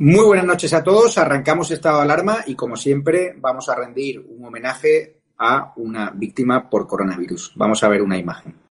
[0.00, 1.18] Muy buenas noches a todos.
[1.18, 6.70] Arrancamos estado de alarma y, como siempre, vamos a rendir un homenaje a una víctima
[6.70, 7.52] por coronavirus.
[7.56, 8.67] Vamos a ver una imagen.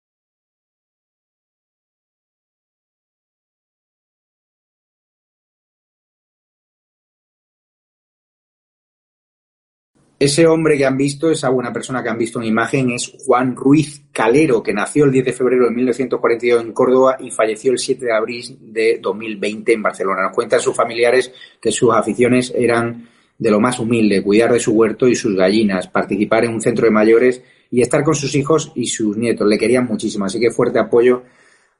[10.17, 13.53] Ese hombre que han visto, esa buena persona que han visto en imagen, es Juan
[13.53, 17.79] Ruiz Calero, que nació el 10 de febrero de 1942 en Córdoba y falleció el
[17.79, 20.23] 7 de abril de 2020 en Barcelona.
[20.23, 24.71] Nos cuentan sus familiares que sus aficiones eran de lo más humilde, cuidar de su
[24.71, 28.71] huerto y sus gallinas, participar en un centro de mayores y estar con sus hijos
[28.73, 29.45] y sus nietos.
[29.45, 31.23] Le querían muchísimo, así que fuerte apoyo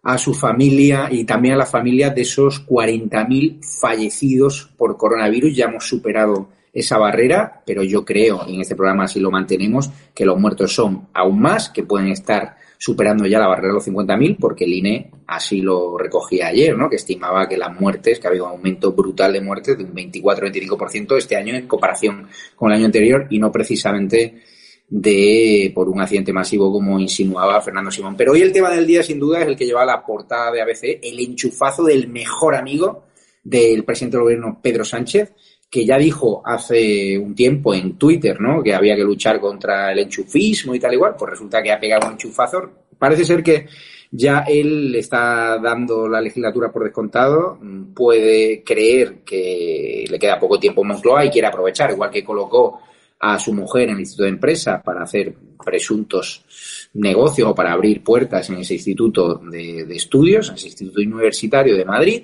[0.03, 5.55] a su familia y también a la familia de esos 40.000 fallecidos por coronavirus.
[5.55, 10.25] Ya hemos superado esa barrera, pero yo creo, en este programa si lo mantenemos, que
[10.25, 14.35] los muertos son aún más, que pueden estar superando ya la barrera de los 50.000,
[14.37, 16.89] porque el INE así lo recogía ayer, ¿no?
[16.89, 19.95] que estimaba que las muertes, que ha habido un aumento brutal de muertes de un
[19.95, 24.41] 24-25% este año en comparación con el año anterior y no precisamente
[24.89, 28.15] de por un accidente masivo como insinuaba Fernando Simón.
[28.17, 30.61] Pero hoy el tema del día sin duda es el que lleva la portada de
[30.61, 33.05] ABC, el enchufazo del mejor amigo
[33.45, 35.31] del presidente del gobierno Pedro Sánchez,
[35.69, 38.63] que ya dijo hace un tiempo en Twitter, ¿no?
[38.63, 42.07] Que había que luchar contra el enchufismo y tal igual, pues resulta que ha pegado
[42.07, 42.69] un enchufazo.
[42.97, 43.67] Parece ser que
[44.11, 47.59] ya él está dando la legislatura por descontado,
[47.93, 52.79] puede creer que le queda poco tiempo en Moncloa y quiere aprovechar, igual que colocó
[53.19, 58.03] a su mujer en el Instituto de Empresa para hacer presuntos negocios o para abrir
[58.03, 62.23] puertas en ese Instituto de, de Estudios, en ese Instituto Universitario de Madrid,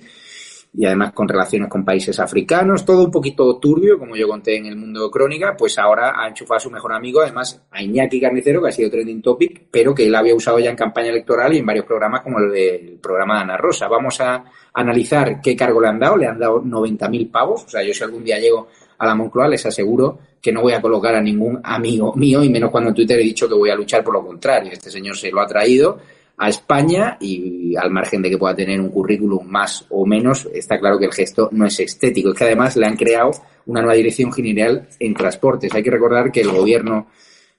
[0.73, 4.67] y además con relaciones con países africanos, todo un poquito turbio, como yo conté en
[4.67, 8.61] el mundo crónica, pues ahora ha enchufado a su mejor amigo, además a Iñaki Carnicero,
[8.61, 11.57] que ha sido trending topic, pero que él había usado ya en campaña electoral y
[11.57, 13.89] en varios programas como el del programa de Ana Rosa.
[13.89, 17.83] Vamos a analizar qué cargo le han dado, le han dado 90.000 pavos, o sea,
[17.83, 21.15] yo si algún día llego a la Moncloa les aseguro que no voy a colocar
[21.15, 24.03] a ningún amigo mío y menos cuando en Twitter he dicho que voy a luchar
[24.03, 24.71] por lo contrario.
[24.71, 25.99] Este señor se lo ha traído
[26.41, 30.79] a España y al margen de que pueda tener un currículum más o menos, está
[30.79, 32.29] claro que el gesto no es estético.
[32.29, 33.29] Es que además le han creado
[33.67, 35.71] una nueva dirección general en transportes.
[35.75, 37.05] Hay que recordar que el gobierno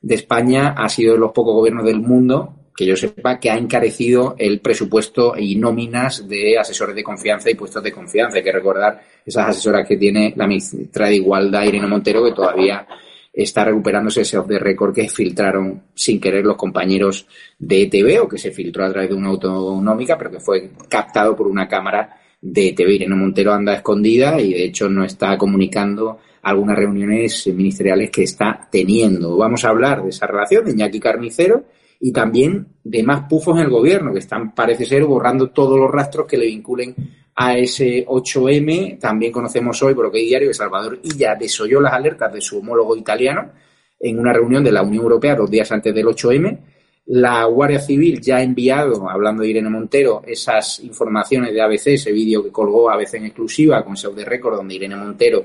[0.01, 3.57] de España ha sido de los pocos gobiernos del mundo que yo sepa que ha
[3.57, 8.39] encarecido el presupuesto y nóminas de asesores de confianza y puestos de confianza.
[8.39, 12.85] Hay que recordar esas asesoras que tiene la ministra de Igualdad, Irene Montero, que todavía
[13.33, 17.27] está recuperándose ese off the record que filtraron sin querer los compañeros
[17.59, 21.35] de ETV o que se filtró a través de una autonómica, pero que fue captado
[21.35, 22.91] por una cámara de ETV.
[22.91, 28.69] Irene Montero anda escondida y de hecho no está comunicando algunas reuniones ministeriales que está
[28.71, 29.37] teniendo.
[29.37, 31.65] Vamos a hablar de esa relación de Iñaki Carnicero
[32.01, 35.91] y también de más pufos en el gobierno, que están, parece ser, borrando todos los
[35.91, 36.97] rastros que le vinculen
[37.35, 38.99] a ese 8M.
[38.99, 42.41] También conocemos hoy, por lo que hay diario, que Salvador Illa desoyó las alertas de
[42.41, 43.51] su homólogo italiano
[43.99, 46.59] en una reunión de la Unión Europea dos días antes del 8M.
[47.07, 52.13] La Guardia Civil ya ha enviado, hablando de Irene Montero, esas informaciones de ABC, ese
[52.13, 55.45] vídeo que colgó ABC en exclusiva con South de Record, donde Irene Montero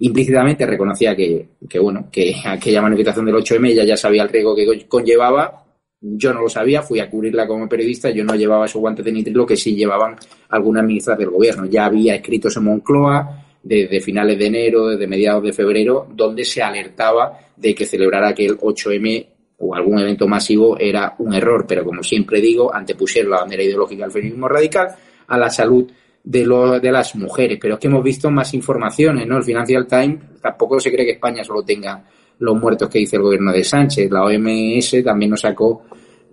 [0.00, 4.54] implícitamente reconocía que, que, bueno, que aquella manifestación del 8M ella ya sabía el riesgo
[4.54, 5.64] que conllevaba
[6.02, 9.12] yo no lo sabía, fui a cubrirla como periodista, yo no llevaba esos guantes de
[9.12, 10.16] nitrilo que sí llevaban
[10.48, 11.64] algunas ministras del gobierno.
[11.66, 16.60] Ya había escritos en Moncloa desde finales de enero, desde mediados de febrero, donde se
[16.60, 19.26] alertaba de que celebrar aquel 8M
[19.58, 24.02] o algún evento masivo era un error, pero como siempre digo, antepusieron la bandera ideológica
[24.02, 24.88] del feminismo radical
[25.28, 25.88] a la salud
[26.24, 27.58] de, lo, de las mujeres.
[27.60, 29.36] Pero es que hemos visto más informaciones, ¿no?
[29.36, 32.02] El Financial Times tampoco se cree que España solo tenga
[32.38, 34.10] los muertos que dice el gobierno de Sánchez.
[34.10, 35.84] La OMS también nos sacó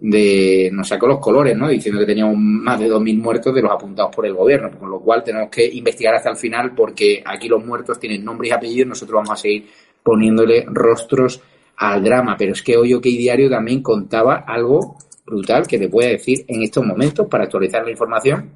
[0.02, 1.68] de nos sacó los colores, ¿no?
[1.68, 5.00] Diciendo que teníamos más de 2.000 muertos de los apuntados por el gobierno, con lo
[5.02, 8.90] cual tenemos que investigar hasta el final porque aquí los muertos tienen nombres y apellidos,
[8.90, 9.68] nosotros vamos a seguir
[10.02, 11.42] poniéndole rostros
[11.78, 16.06] al drama, pero es que hoy OK Diario también contaba algo brutal que te voy
[16.06, 18.52] a decir en estos momentos para actualizar la información,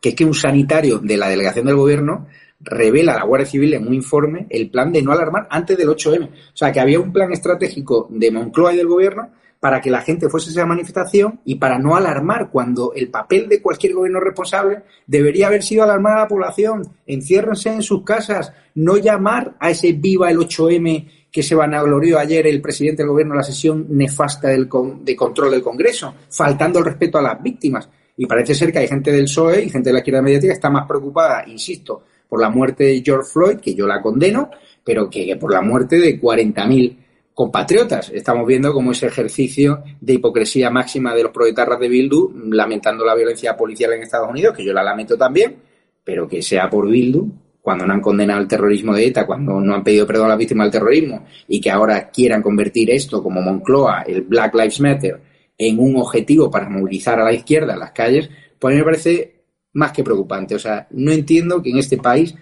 [0.00, 2.26] que es que un sanitario de la delegación del gobierno
[2.62, 6.28] revela la Guardia Civil en un informe el plan de no alarmar antes del 8M.
[6.28, 9.30] O sea, que había un plan estratégico de Moncloa y del gobierno
[9.62, 13.48] para que la gente fuese a esa manifestación y para no alarmar cuando el papel
[13.48, 18.52] de cualquier gobierno responsable debería haber sido alarmar a la población, enciérrense en sus casas,
[18.74, 23.34] no llamar a ese viva el 8M que se vanaglorió ayer el presidente del gobierno
[23.34, 24.68] en la sesión nefasta del
[25.02, 27.88] de control del Congreso, faltando el respeto a las víctimas.
[28.16, 30.56] Y parece ser que hay gente del PSOE y gente de la izquierda mediática que
[30.56, 32.02] está más preocupada, insisto,
[32.32, 34.48] por la muerte de George Floyd, que yo la condeno,
[34.82, 36.96] pero que, por la muerte de 40.000
[37.34, 38.08] compatriotas.
[38.08, 43.14] Estamos viendo cómo ese ejercicio de hipocresía máxima de los proletarras de Bildu, lamentando la
[43.14, 45.56] violencia policial en Estados Unidos, que yo la lamento también,
[46.02, 47.28] pero que sea por Bildu,
[47.60, 50.38] cuando no han condenado el terrorismo de ETA, cuando no han pedido perdón a las
[50.38, 55.20] víctimas del terrorismo y que ahora quieran convertir esto como Moncloa, el Black Lives Matter,
[55.58, 59.31] en un objetivo para movilizar a la izquierda en las calles, pues me parece
[59.74, 60.54] más que preocupante.
[60.54, 62.34] O sea, no entiendo que en este país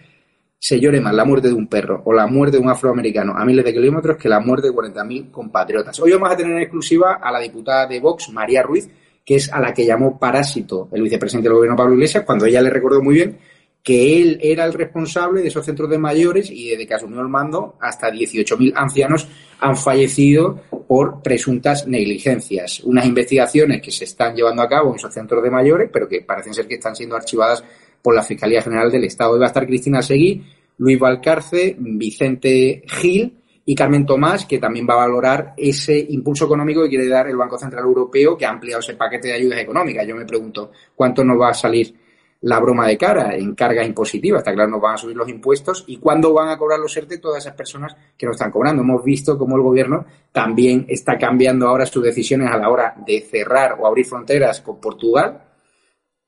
[0.58, 3.44] se llore más la muerte de un perro o la muerte de un afroamericano a
[3.46, 5.98] miles de kilómetros que la muerte de 40.000 compatriotas.
[6.00, 8.90] Hoy vamos a tener en exclusiva a la diputada de Vox, María Ruiz,
[9.24, 12.60] que es a la que llamó parásito el vicepresidente del gobierno Pablo Iglesias, cuando ella
[12.60, 13.38] le recordó muy bien
[13.82, 17.28] que él era el responsable de esos centros de mayores y desde que asumió el
[17.28, 19.26] mando hasta 18.000 ancianos
[19.58, 20.60] han fallecido
[20.90, 22.80] por presuntas negligencias.
[22.80, 26.22] Unas investigaciones que se están llevando a cabo en esos centros de mayores, pero que
[26.22, 27.62] parecen ser que están siendo archivadas
[28.02, 29.30] por la Fiscalía General del Estado.
[29.30, 30.44] Hoy va a estar Cristina Seguí,
[30.78, 36.82] Luis Valcarce, Vicente Gil y Carmen Tomás, que también va a valorar ese impulso económico
[36.82, 40.04] que quiere dar el Banco Central Europeo, que ha ampliado ese paquete de ayudas económicas.
[40.08, 41.94] Yo me pregunto, ¿cuánto nos va a salir
[42.42, 44.38] la broma de cara en carga impositiva?
[44.38, 47.18] Está claro, nos van a subir los impuestos y cuándo van a cobrar los ERTE
[47.18, 48.82] todas esas personas que no están cobrando.
[48.82, 53.20] Hemos visto cómo el gobierno también está cambiando ahora sus decisiones a la hora de
[53.20, 55.42] cerrar o abrir fronteras con Portugal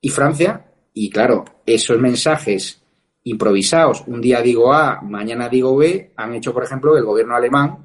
[0.01, 2.83] y Francia y claro, esos mensajes
[3.25, 7.79] improvisados, un día digo A, mañana digo B, han hecho, por ejemplo, el gobierno alemán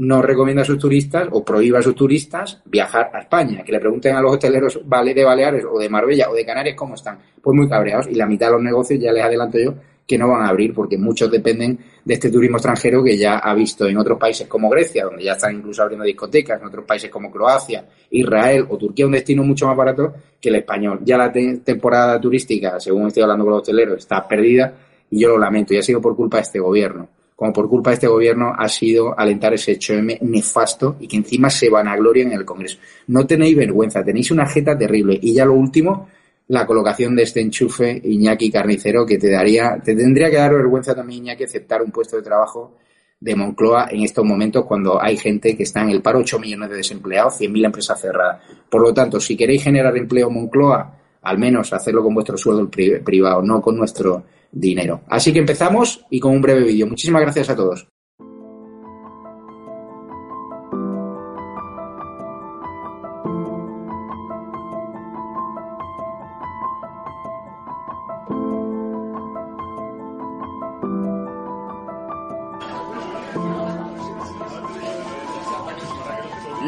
[0.00, 3.62] no recomienda a sus turistas o prohíba a sus turistas viajar a España.
[3.62, 6.94] Que le pregunten a los hoteleros de Baleares o de Marbella o de Canarias cómo
[6.94, 7.18] están.
[7.42, 8.06] Pues muy cabreados.
[8.08, 9.74] Y la mitad de los negocios, ya les adelanto yo,
[10.06, 13.52] que no van a abrir porque muchos dependen de este turismo extranjero que ya ha
[13.52, 17.10] visto en otros países como Grecia, donde ya están incluso abriendo discotecas, en otros países
[17.10, 21.00] como Croacia, Israel o Turquía, un destino mucho más barato que el español.
[21.04, 24.72] Ya la temporada turística, según estoy hablando con los hoteleros, está perdida
[25.10, 27.19] y yo lo lamento y ha sido por culpa de este gobierno.
[27.40, 31.48] Como por culpa de este gobierno ha sido alentar ese 8M nefasto y que encima
[31.48, 32.76] se van a gloria en el Congreso.
[33.06, 35.18] No tenéis vergüenza, tenéis una jeta terrible.
[35.22, 36.06] Y ya lo último,
[36.48, 40.94] la colocación de este enchufe Iñaki Carnicero que te daría, te tendría que dar vergüenza
[40.94, 42.76] también Iñaki aceptar un puesto de trabajo
[43.18, 46.68] de Moncloa en estos momentos cuando hay gente que está en el paro, 8 millones
[46.68, 48.42] de desempleados, 100.000 empresas cerradas.
[48.68, 53.40] Por lo tanto, si queréis generar empleo Moncloa, al menos hacerlo con vuestro sueldo privado,
[53.40, 55.02] no con nuestro dinero.
[55.08, 56.86] Así que empezamos y con un breve vídeo.
[56.86, 57.86] Muchísimas gracias a todos.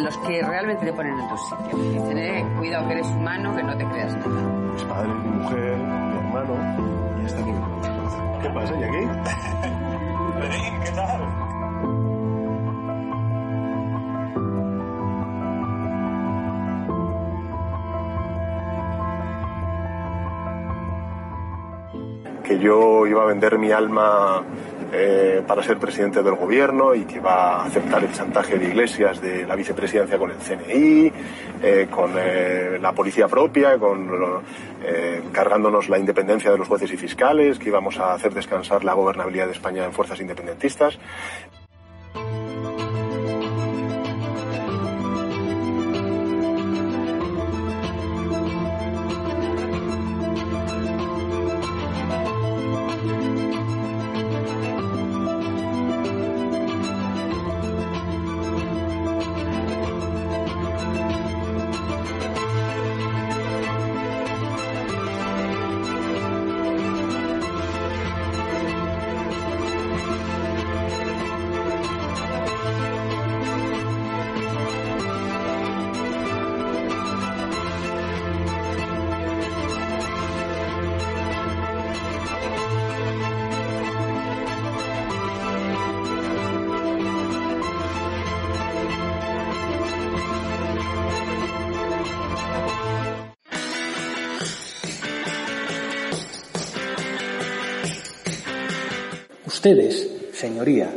[0.03, 1.79] los que realmente te ponen en tu sitio.
[1.79, 4.43] Dicen, eh, cuidado que eres humano, que no te creas nada.
[4.73, 7.53] Mis padres, mi mujer, mi hermano, y hasta aquí.
[8.43, 9.09] ¿Qué pasa, Jackie?
[10.41, 11.21] Berín, ¿qué tal?
[22.45, 24.43] Que yo iba a vender mi alma
[24.95, 29.23] eh, para ser presidente del gobierno y que va a aceptar el chantaje de Iglesias
[29.23, 31.13] de la vicepresidencia con el CNI,
[31.63, 34.43] eh, con eh, la policía propia, con
[35.33, 39.47] cargándonos la independencia de los jueces y fiscales, que íbamos a hacer descansar la gobernabilidad
[39.47, 40.99] de España en fuerzas independentistas.
[99.63, 100.91] Ustedes, señoría,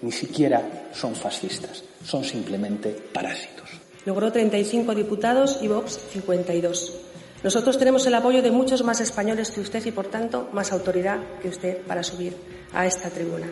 [0.00, 3.68] ni siquiera son fascistas, son simplemente parásitos.
[4.04, 7.00] Logró 35 diputados y Vox 52.
[7.42, 11.18] Nosotros tenemos el apoyo de muchos más españoles que usted y, por tanto, más autoridad
[11.42, 12.36] que usted para subir
[12.72, 13.50] a esta tribuna.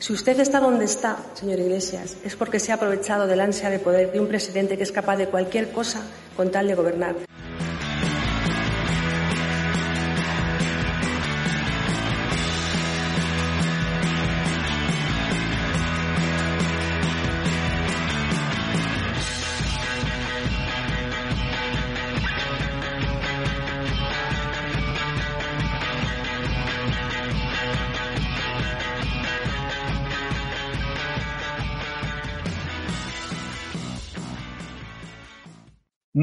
[0.00, 3.78] Si usted está donde está, señor Iglesias, es porque se ha aprovechado del ansia de
[3.78, 6.02] poder de un presidente que es capaz de cualquier cosa
[6.36, 7.29] con tal de gobernar.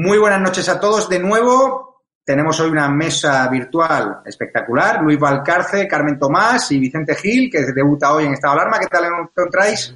[0.08, 2.00] Muy buenas noches a todos de nuevo.
[2.24, 5.02] Tenemos hoy una mesa virtual espectacular.
[5.02, 8.78] Luis Valcarce, Carmen Tomás y Vicente Gil, que debuta hoy en Estado de Alarma.
[8.78, 9.94] ¿Qué tal encontráis?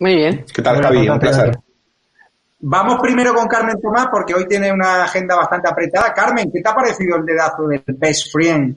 [0.00, 0.44] Muy bien.
[0.52, 1.08] ¿Qué tal, Javi?
[1.08, 1.56] Un placer.
[2.58, 6.12] Vamos primero con Carmen Tomás porque hoy tiene una agenda bastante apretada.
[6.12, 8.74] Carmen, ¿qué te ha parecido el dedazo del best friend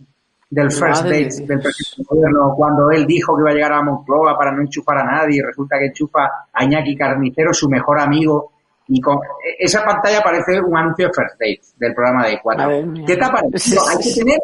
[0.48, 3.82] del first date del presidente del gobierno cuando él dijo que iba a llegar a
[3.82, 8.00] Moncloa para no enchufar a nadie y resulta que enchufa a Iñaki Carnicero, su mejor
[8.00, 8.52] amigo,
[8.88, 9.20] y con
[9.60, 12.84] esa pantalla parece un anuncio de First Date del programa de Cuatro.
[13.06, 13.82] ¿Qué te ha parecido?
[13.88, 14.40] Hay que tener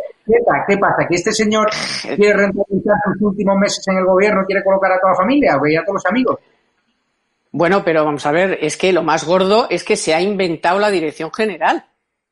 [0.68, 1.08] ¿Qué pasa?
[1.08, 1.70] ¿Que este señor
[2.16, 5.66] quiere rentabilizar sus últimos meses en el gobierno, quiere colocar a toda la familia o
[5.66, 6.40] a todos los amigos?
[7.52, 10.80] Bueno, pero vamos a ver, es que lo más gordo es que se ha inventado
[10.80, 11.86] la dirección general.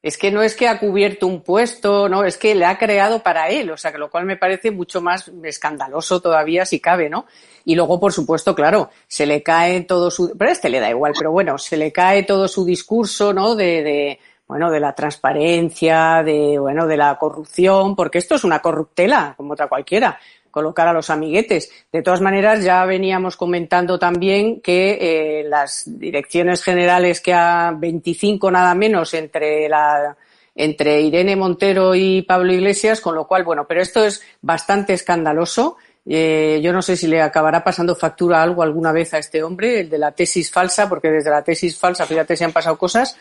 [0.04, 3.24] Es que no es que ha cubierto un puesto, no, es que le ha creado
[3.24, 7.10] para él, o sea, que lo cual me parece mucho más escandaloso todavía si cabe,
[7.10, 7.26] ¿no?
[7.68, 11.12] Y luego, por supuesto, claro, se le cae todo su, pero este le da igual,
[11.18, 13.56] pero bueno, se le cae todo su discurso, ¿no?
[13.56, 18.62] De, de bueno, de la transparencia, de, bueno, de la corrupción, porque esto es una
[18.62, 20.18] corruptela, como otra cualquiera
[20.50, 21.70] colocar a los amiguetes.
[21.92, 28.50] De todas maneras, ya veníamos comentando también que eh, las direcciones generales que a 25
[28.50, 30.16] nada menos entre la
[30.58, 35.78] entre Irene Montero y Pablo Iglesias, con lo cual, bueno, pero esto es bastante escandaloso.
[36.10, 39.82] Eh, yo no sé si le acabará pasando factura algo alguna vez a este hombre,
[39.82, 43.18] el de la tesis falsa, porque desde la tesis falsa, fíjate, se han pasado cosas.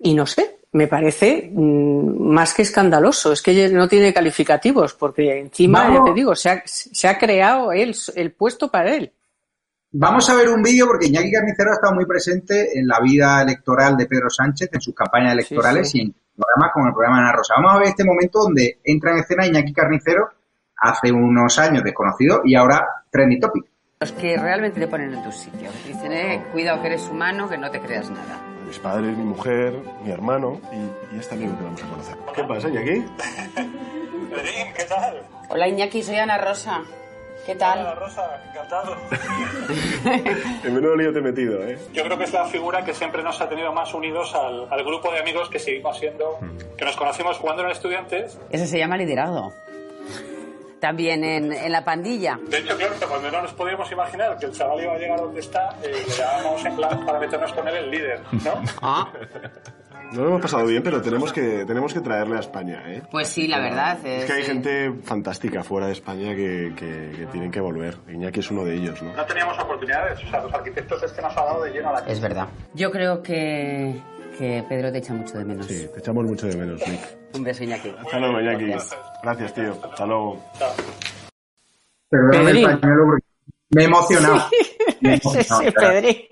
[0.00, 3.32] Y no sé, me parece mm, más que escandaloso.
[3.32, 7.70] Es que no tiene calificativos, porque encima, ya te digo, se ha, se ha creado
[7.72, 9.12] él, el puesto para él.
[9.96, 13.40] Vamos a ver un vídeo porque Iñaki Carnicero ha estado muy presente en la vida
[13.42, 17.32] electoral de Pedro Sánchez, en sus campañas electorales y en programas como el programa Ana
[17.32, 17.54] Rosa.
[17.56, 20.30] Vamos a ver este momento donde entra en escena Iñaki Carnicero
[20.76, 23.64] hace unos años desconocido y ahora trending topic.
[24.00, 25.70] Los que realmente te ponen en tu sitio.
[25.86, 29.74] Dicen, eh, cuidado que eres humano, que no te creas nada mis padres, mi mujer,
[30.02, 32.16] mi hermano y, este amigo que vamos a conocer.
[32.34, 33.04] ¿Qué pasa, Iñaki?
[34.76, 35.22] ¿qué tal?
[35.48, 36.82] Hola, Iñaki, soy Ana Rosa.
[37.46, 37.80] ¿Qué tal?
[37.80, 38.96] Hola, Rosa, encantado.
[40.64, 41.78] en menudo lío te he metido, ¿eh?
[41.92, 44.84] Yo creo que es la figura que siempre nos ha tenido más unidos al, al
[44.84, 46.76] grupo de amigos que seguimos siendo, hmm.
[46.76, 48.40] que nos conocimos jugando en estudiantes.
[48.50, 49.52] Ese se llama liderazgo
[50.84, 52.38] también en, en, la pandilla.
[52.46, 55.40] De hecho, claro, cuando no nos podíamos imaginar que el chaval iba a llegar donde
[55.40, 58.62] está, eh, le llamábamos en plan para meternos con él el líder, ¿no?
[58.82, 59.10] Ah.
[60.12, 63.02] No lo hemos pasado bien, pero tenemos que, tenemos que traerle a España, ¿eh?
[63.10, 63.98] Pues sí, la verdad.
[64.04, 67.96] Es, que hay gente fantástica fuera de España que, que, tienen que volver.
[68.06, 69.14] Iñaki es uno de ellos, ¿no?
[69.14, 71.92] No teníamos oportunidades, o sea, los arquitectos es que nos ha dado de lleno a
[71.94, 72.46] la Es verdad.
[72.74, 74.00] Yo creo que,
[74.38, 75.66] que Pedro te echa mucho de menos.
[75.66, 77.00] Sí, te echamos mucho de menos, Nick.
[77.34, 77.88] Un beso, Iñaki.
[77.98, 78.66] Hasta luego, Iñaki.
[79.22, 79.76] Gracias, tío.
[79.82, 80.42] Hasta luego.
[82.10, 84.48] me he emocionado.
[85.00, 85.62] Me he emocionado.
[85.70, 86.28] Sí,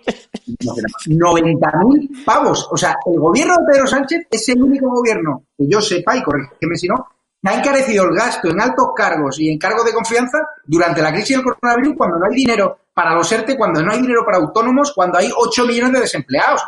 [1.07, 2.69] 90.000 pavos.
[2.71, 6.23] O sea, el gobierno de Pedro Sánchez es el único gobierno que yo sepa, y
[6.23, 7.09] corrígeme si no,
[7.43, 11.13] que ha encarecido el gasto en altos cargos y en cargos de confianza durante la
[11.13, 14.39] crisis del coronavirus cuando no hay dinero para los ERTE, cuando no hay dinero para
[14.39, 16.63] autónomos, cuando hay 8 millones de desempleados.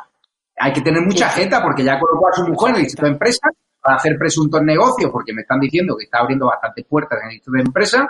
[0.56, 3.12] Hay que tener mucha jeta porque ya colocó a su mujer en el distrito de
[3.12, 3.48] empresa
[3.80, 7.32] para hacer presuntos negocios, porque me están diciendo que está abriendo bastantes puertas en el
[7.34, 8.08] distrito de empresa,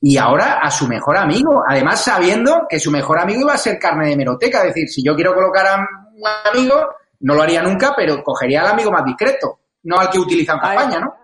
[0.00, 3.78] y ahora a su mejor amigo, además sabiendo que su mejor amigo iba a ser
[3.78, 6.88] carne de meroteca, es decir, si yo quiero colocar a un amigo,
[7.20, 10.60] no lo haría nunca, pero cogería al amigo más discreto, no al que utiliza en
[10.60, 11.14] campaña, ¿no?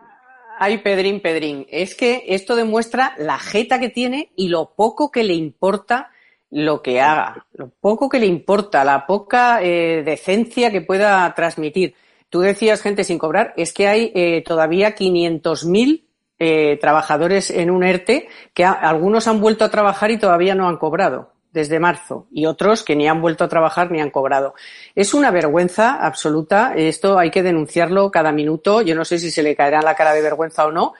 [0.58, 5.22] Ay, Pedrín, Pedrín, es que esto demuestra la jeta que tiene y lo poco que
[5.22, 6.10] le importa
[6.50, 11.94] lo que haga, lo poco que le importa, la poca eh, decencia que pueda transmitir.
[12.30, 16.04] Tú decías gente sin cobrar, es que hay eh, todavía 500.000
[16.38, 20.76] eh, trabajadores en un ERTE que algunos han vuelto a trabajar y todavía no han
[20.76, 24.54] cobrado desde marzo y otros que ni han vuelto a trabajar ni han cobrado.
[24.94, 26.74] Es una vergüenza absoluta.
[26.76, 28.82] Esto hay que denunciarlo cada minuto.
[28.82, 30.92] Yo no sé si se le caerá la cara de vergüenza o no,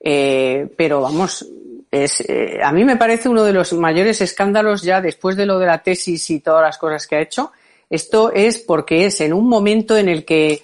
[0.00, 1.46] eh, pero vamos,
[1.90, 5.58] es, eh, a mí me parece uno de los mayores escándalos ya después de lo
[5.58, 7.52] de la tesis y todas las cosas que ha hecho.
[7.88, 10.62] Esto es porque es en un momento en el que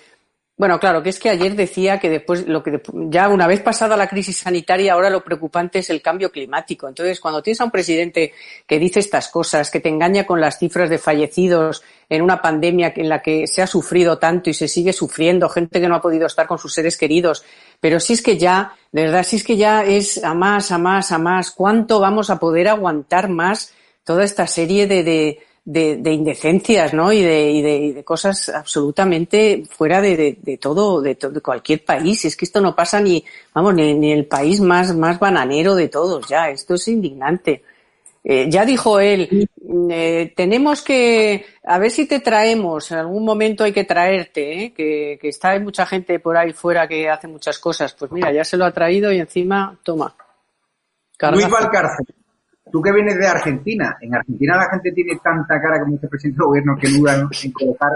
[0.57, 3.97] bueno, claro, que es que ayer decía que después, lo que ya una vez pasada
[3.97, 6.87] la crisis sanitaria, ahora lo preocupante es el cambio climático.
[6.87, 8.33] Entonces, cuando tienes a un presidente
[8.65, 12.93] que dice estas cosas, que te engaña con las cifras de fallecidos en una pandemia
[12.95, 16.01] en la que se ha sufrido tanto y se sigue sufriendo, gente que no ha
[16.01, 17.45] podido estar con sus seres queridos,
[17.81, 20.79] pero si es que ya, de verdad, si es que ya es a más, a
[20.79, 25.97] más, a más, ¿cuánto vamos a poder aguantar más toda esta serie de, de de,
[25.97, 27.13] de indecencias, ¿no?
[27.13, 31.85] Y de, y de, y de, cosas absolutamente fuera de, de todo, de, de, cualquier
[31.85, 32.25] país.
[32.25, 35.89] Es que esto no pasa ni, vamos, ni, ni el país más, más bananero de
[35.89, 36.51] todos ya.
[36.51, 37.63] Esto es indignante.
[38.27, 39.49] Eh, ya dijo él,
[39.91, 44.73] eh, tenemos que, a ver si te traemos, en algún momento hay que traerte, ¿eh?
[44.73, 47.93] que, que está hay mucha gente por ahí fuera que hace muchas cosas.
[47.93, 50.15] Pues mira, ya se lo ha traído y encima, toma.
[51.33, 52.07] Luis Valcárcel,
[52.75, 56.39] tú que vienes de Argentina, en Argentina la gente tiene tanta cara como este presidente
[56.41, 57.93] del gobierno que dudan en colocar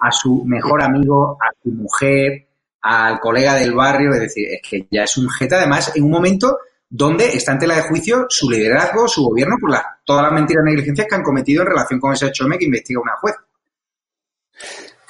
[0.00, 2.46] a su mejor amigo, a su mujer,
[2.80, 6.10] al colega del barrio, es decir, es que ya es un jeta, además, en un
[6.10, 9.70] momento donde está en tela de juicio su liderazgo, su gobierno, por
[10.02, 13.02] todas las mentiras y negligencias que han cometido en relación con ese hecho que investiga
[13.02, 13.34] una juez.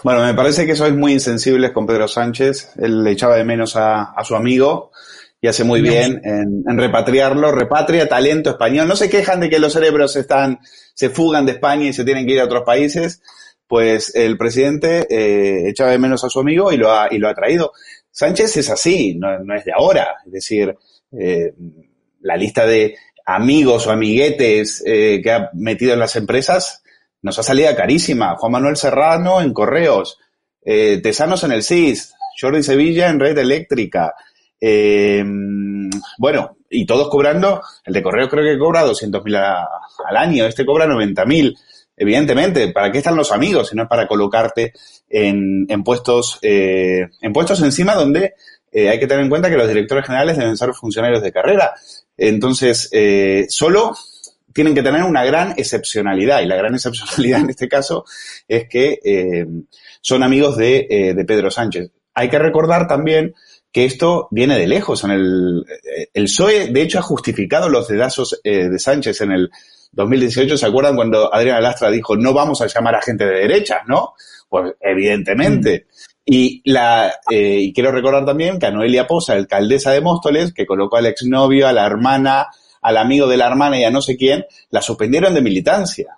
[0.03, 2.73] Bueno, me parece que sois muy insensibles con Pedro Sánchez.
[2.79, 4.91] Él le echaba de menos a, su amigo
[5.41, 7.53] y hace muy bien en, repatriarlo.
[7.53, 8.89] Repatria talento español.
[8.89, 10.59] No se quejan de que los cerebros están,
[10.95, 13.23] se fugan de España y se tienen que ir a otros países.
[13.67, 17.29] Pues el presidente eh, echaba de menos a su amigo y lo ha, y lo
[17.29, 17.73] ha traído.
[18.11, 20.17] Sánchez es así, no, no es de ahora.
[20.25, 20.75] Es decir,
[21.19, 21.53] eh,
[22.21, 26.83] la lista de amigos o amiguetes eh, que ha metido en las empresas
[27.23, 28.37] nos ha salido carísima.
[28.37, 30.19] Juan Manuel Serrano en Correos,
[30.65, 34.15] eh, Tesanos en el CIS, Jordi Sevilla en Red Eléctrica.
[36.19, 39.69] Bueno, y todos cobrando, el de Correos creo que cobra 200.000
[40.07, 41.57] al año, este cobra 90.000.
[41.99, 43.69] Evidentemente, ¿para qué están los amigos?
[43.69, 44.75] Si no es para colocarte
[45.09, 48.35] en, en puestos, en puestos encima donde
[48.77, 51.75] eh, hay que tener en cuenta que los directores generales deben ser funcionarios de carrera.
[52.15, 53.97] Entonces, eh, solo
[54.53, 58.05] tienen que tener una gran excepcionalidad y la gran excepcionalidad en este caso
[58.47, 59.47] es que eh,
[60.03, 61.91] son amigos de, de, Pedro Sánchez.
[62.13, 63.35] Hay que recordar también
[63.77, 65.05] que esto viene de lejos.
[65.05, 65.67] En el,
[66.15, 69.51] el PSOE, de hecho, ha justificado los dedazos de Sánchez en el
[69.93, 70.57] 2018.
[70.57, 74.15] ¿Se acuerdan cuando Adriana Lastra dijo no vamos a llamar a gente de derecha, no?
[74.49, 75.89] Pues evidentemente.
[75.91, 76.23] Mm.
[76.25, 80.65] Y, la, eh, y quiero recordar también que a Noelia Posa, alcaldesa de Móstoles, que
[80.65, 82.47] colocó al exnovio, a la hermana,
[82.81, 86.17] al amigo de la hermana y a no sé quién, la suspendieron de militancia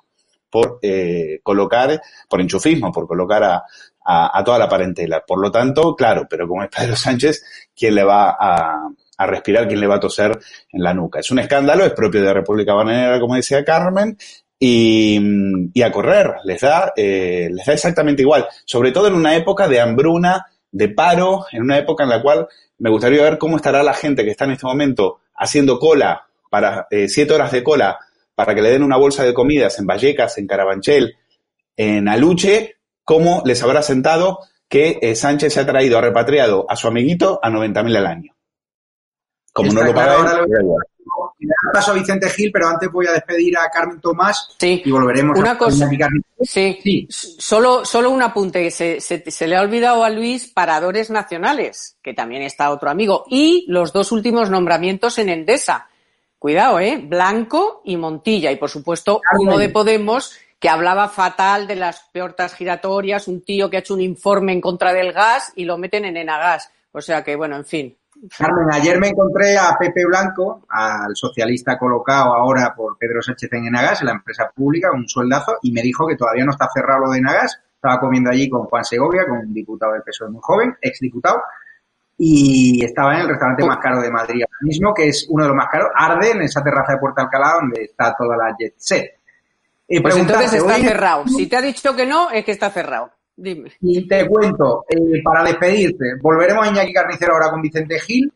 [0.48, 3.64] por eh, colocar, por enchufismo, por colocar a,
[4.10, 5.22] a, toda la parentela.
[5.26, 7.44] Por lo tanto, claro, pero como es Pedro Sánchez,
[7.76, 10.38] ¿quién le va a, a respirar, quién le va a toser
[10.72, 11.20] en la nuca?
[11.20, 14.16] Es un escándalo, es propio de República Bananera, como decía Carmen,
[14.58, 16.36] y, a correr.
[16.44, 18.46] Les da, eh, les da exactamente igual.
[18.64, 22.48] Sobre todo en una época de hambruna, de paro, en una época en la cual
[22.78, 26.86] me gustaría ver cómo estará la gente que está en este momento haciendo cola para
[26.90, 27.98] eh, siete horas de cola
[28.34, 31.16] para que le den una bolsa de comidas en Vallecas, en Carabanchel,
[31.76, 32.77] en Aluche,
[33.08, 37.40] cómo les habrá sentado que eh, Sánchez se ha traído, ha repatriado a su amiguito
[37.42, 38.36] a 90.000 al año.
[39.50, 40.44] Como no lo paga
[41.72, 45.52] paso a Vicente Gil, pero antes voy a despedir a Carmen Tomás y volveremos una
[45.52, 45.88] a cosa,
[46.42, 48.70] sí, sí, Solo, solo un apunte.
[48.70, 53.64] Se, se, le ha olvidado a Luis Paradores Nacionales, que también está otro amigo, y
[53.68, 55.88] los dos últimos nombramientos en Endesa.
[56.38, 57.00] Cuidado, ¿eh?
[57.02, 58.52] Blanco y Montilla.
[58.52, 63.70] Y por supuesto, uno de Podemos que hablaba fatal de las puertas giratorias, un tío
[63.70, 66.70] que ha hecho un informe en contra del gas y lo meten en Enagas.
[66.92, 67.96] O sea que, bueno, en fin.
[68.36, 73.66] Carmen, ayer me encontré a Pepe Blanco, al socialista colocado ahora por Pedro Sánchez en
[73.66, 77.06] Enagas, en la empresa pública, un sueldazo, y me dijo que todavía no está cerrado
[77.06, 77.60] lo de Enagas.
[77.74, 81.40] Estaba comiendo allí con Juan Segovia, con un diputado del PSOE muy joven, exdiputado,
[82.16, 85.48] y estaba en el restaurante más caro de Madrid ahora mismo, que es uno de
[85.50, 88.74] los más caros, Arde, en esa terraza de Puerto Alcalá donde está toda la jet
[88.76, 89.17] set.
[90.03, 91.27] Pues entonces está cerrado.
[91.27, 93.11] Si te ha dicho que no, es que está cerrado.
[93.81, 98.33] Y te cuento, eh, para despedirte, volveremos a Iñaki Carnicero ahora con Vicente Gil.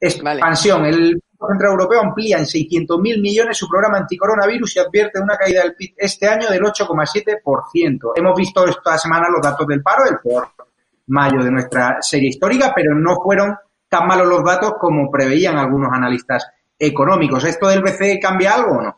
[0.00, 0.84] Expansión.
[0.86, 5.62] El Banco Central Europeo amplía en 600.000 millones su programa anticoronavirus y advierte una caída
[5.62, 8.12] del PIB este año del 8,7%.
[8.14, 10.48] Hemos visto esta semana los datos del paro, el peor
[11.08, 13.56] mayo de nuestra serie histórica, pero no fueron
[13.88, 16.46] tan malos los datos como preveían algunos analistas
[16.78, 17.44] económicos.
[17.44, 18.97] ¿Esto del BCE cambia algo o no?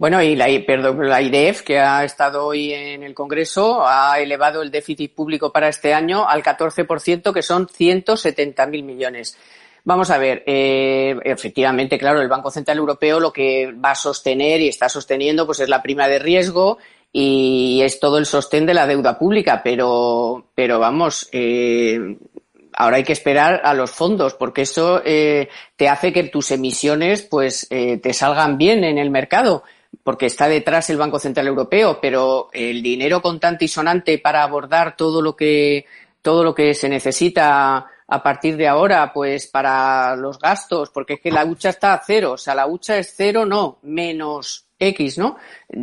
[0.00, 4.70] Bueno, y la, perdón, IDEF, que ha estado hoy en el Congreso, ha elevado el
[4.70, 9.36] déficit público para este año al 14%, que son 170.000 millones.
[9.84, 14.62] Vamos a ver, eh, efectivamente, claro, el Banco Central Europeo lo que va a sostener
[14.62, 16.78] y está sosteniendo pues es la prima de riesgo
[17.12, 22.16] y es todo el sostén de la deuda pública, pero, pero vamos, eh,
[22.72, 27.20] ahora hay que esperar a los fondos porque eso eh, te hace que tus emisiones
[27.20, 29.62] pues eh, te salgan bien en el mercado
[30.02, 34.96] porque está detrás el Banco Central Europeo, pero el dinero contante y sonante para abordar
[34.96, 35.86] todo lo que
[36.22, 41.20] todo lo que se necesita a partir de ahora, pues para los gastos, porque es
[41.20, 45.18] que la hucha está a cero, o sea, la hucha es cero, no, menos X,
[45.18, 45.36] ¿no?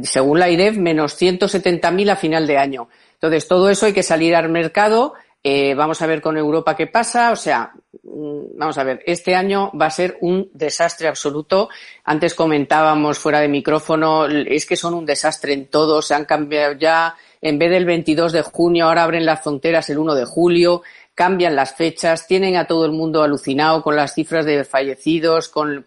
[0.04, 2.90] Según la IREF, menos 170.000 a final de año.
[3.14, 5.14] Entonces, todo eso hay que salir al mercado,
[5.50, 7.72] eh, vamos a ver con Europa qué pasa, o sea,
[8.04, 11.70] mm, vamos a ver, este año va a ser un desastre absoluto.
[12.04, 16.74] Antes comentábamos fuera de micrófono, es que son un desastre en todo, se han cambiado
[16.74, 20.82] ya, en vez del 22 de junio, ahora abren las fronteras el 1 de julio,
[21.16, 25.86] cambian las fechas, tienen a todo el mundo alucinado con las cifras de fallecidos, con,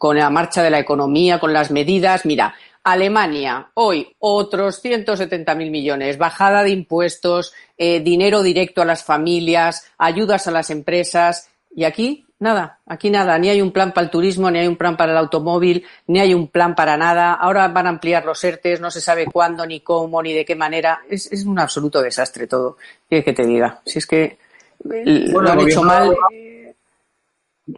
[0.00, 2.24] la marcha de la economía, con las medidas.
[2.24, 9.90] Mira, Alemania, hoy otros 170.000 millones, bajada de impuestos, eh, dinero directo a las familias,
[9.96, 11.48] ayudas a las empresas.
[11.74, 13.38] Y aquí, nada, aquí nada.
[13.38, 16.20] Ni hay un plan para el turismo, ni hay un plan para el automóvil, ni
[16.20, 17.32] hay un plan para nada.
[17.32, 20.54] Ahora van a ampliar los ERTES, no se sabe cuándo, ni cómo, ni de qué
[20.54, 21.00] manera.
[21.08, 22.76] Es, es un absoluto desastre todo.
[23.08, 23.80] ¿Qué que te diga?
[23.86, 24.36] Si es que
[24.84, 26.14] lo han hecho mal.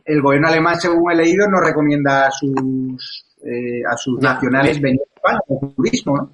[0.04, 5.14] El gobierno alemán, según he leído, no recomienda sus eh, a sus nacionales venir a
[5.14, 5.40] España
[5.76, 6.32] turismo, ¿no?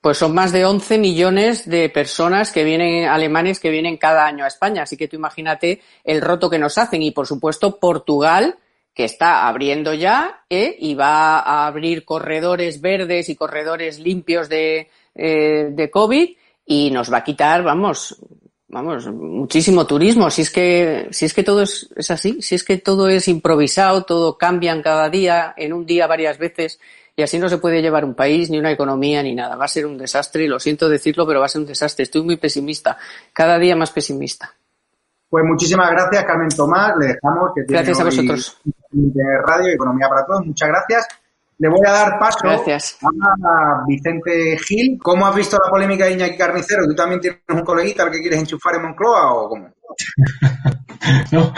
[0.00, 4.44] Pues son más de 11 millones de personas que vienen, alemanes que vienen cada año
[4.44, 4.82] a España.
[4.82, 7.02] Así que tú imagínate el roto que nos hacen.
[7.02, 8.56] Y por supuesto, Portugal,
[8.94, 10.76] que está abriendo ya ¿eh?
[10.78, 17.12] y va a abrir corredores verdes y corredores limpios de, eh, de COVID y nos
[17.12, 18.16] va a quitar, vamos,
[18.68, 20.30] vamos, muchísimo turismo.
[20.30, 23.28] Si es que, si es que todo es, es así, si es que todo es
[23.28, 26.80] improvisado, todo cambian cada día, en un día varias veces,
[27.14, 29.56] y así no se puede llevar un país, ni una economía, ni nada.
[29.56, 32.02] Va a ser un desastre, y lo siento decirlo, pero va a ser un desastre.
[32.02, 32.98] Estoy muy pesimista,
[33.32, 34.52] cada día más pesimista.
[35.28, 36.96] Pues muchísimas gracias, Carmen Tomás.
[36.98, 38.58] Le dejamos que Gracias a vosotros.
[38.90, 40.46] De Radio Economía para Todos.
[40.46, 41.08] Muchas gracias.
[41.58, 42.98] Le voy a dar paso Gracias.
[43.02, 44.98] a Vicente Gil.
[45.02, 46.84] ¿Cómo has visto la polémica de Iñaki Carnicero?
[46.86, 49.68] ¿Tú también tienes un coleguita al que quieres enchufar en Moncloa o cómo?
[51.32, 51.52] no,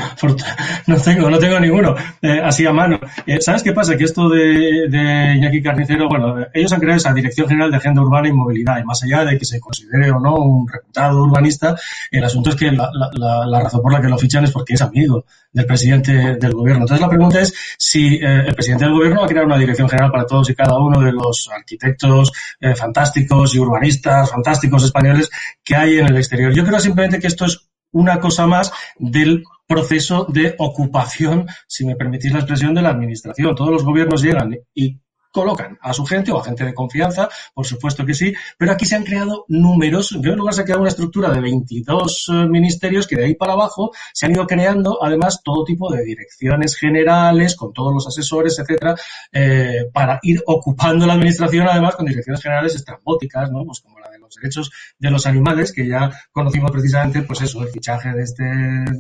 [0.87, 2.99] no tengo, no tengo ninguno eh, así a mano.
[3.27, 3.97] Eh, ¿Sabes qué pasa?
[3.97, 8.03] Que esto de, de, Iñaki Carnicero, bueno, ellos han creado esa Dirección General de Agenda
[8.03, 11.77] Urbana y Movilidad, y más allá de que se considere o no un reputado urbanista,
[12.11, 15.25] el asunto es que la, razón por la que lo fichan es porque es amigo
[15.53, 16.83] del presidente del gobierno.
[16.83, 19.89] Entonces la pregunta es si eh, el presidente del gobierno va a crear una dirección
[19.89, 22.33] general para todos y cada uno de los arquitectos
[22.77, 25.31] fantásticos y urbanistas fantásticos españoles
[25.65, 26.53] que hay en el exterior.
[26.53, 27.68] Yo creo simplemente que esto es
[27.99, 33.55] una cosa más del proceso de ocupación, si me permitís la expresión, de la administración.
[33.55, 34.99] Todos los gobiernos llegan y
[35.33, 38.87] colocan a su gente o a gente de confianza, por supuesto que sí, pero aquí
[38.87, 40.13] se han creado números.
[40.13, 43.35] En primer lugar, se ha creado una estructura de 22 eh, ministerios que de ahí
[43.35, 48.07] para abajo se han ido creando, además, todo tipo de direcciones generales, con todos los
[48.07, 48.95] asesores, etcétera,
[49.33, 53.65] eh, para ir ocupando la administración, además, con direcciones generales estrambóticas, ¿no?
[53.65, 53.98] Pues como
[54.29, 58.45] los derechos de los animales, que ya conocimos precisamente, pues eso, el fichaje de este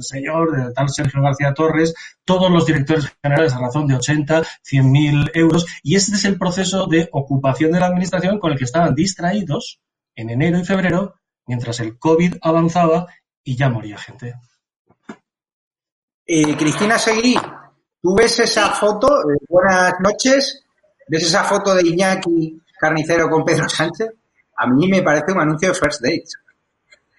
[0.01, 4.91] señor, de tal Sergio García Torres, todos los directores generales a razón de 80, 100
[4.91, 8.65] mil euros, y este es el proceso de ocupación de la administración con el que
[8.65, 9.81] estaban distraídos
[10.15, 11.15] en enero y febrero,
[11.47, 13.07] mientras el COVID avanzaba
[13.45, 14.35] y ya moría gente.
[16.27, 17.37] Eh, Cristina Seguí,
[18.03, 19.09] ¿tú ves esa foto?
[19.23, 20.65] Eh, buenas noches.
[21.07, 24.11] ¿Ves esa foto de Iñaki Carnicero con Pedro Sánchez?
[24.59, 26.35] A mí me parece un anuncio de First Dates.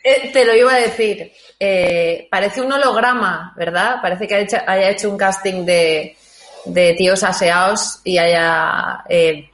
[0.04, 1.32] Eh, te lo iba a decir.
[1.60, 3.98] Eh, parece un holograma, ¿verdad?
[4.02, 6.16] Parece que haya hecho, un casting de,
[6.66, 9.50] de tíos aseados y haya, eh,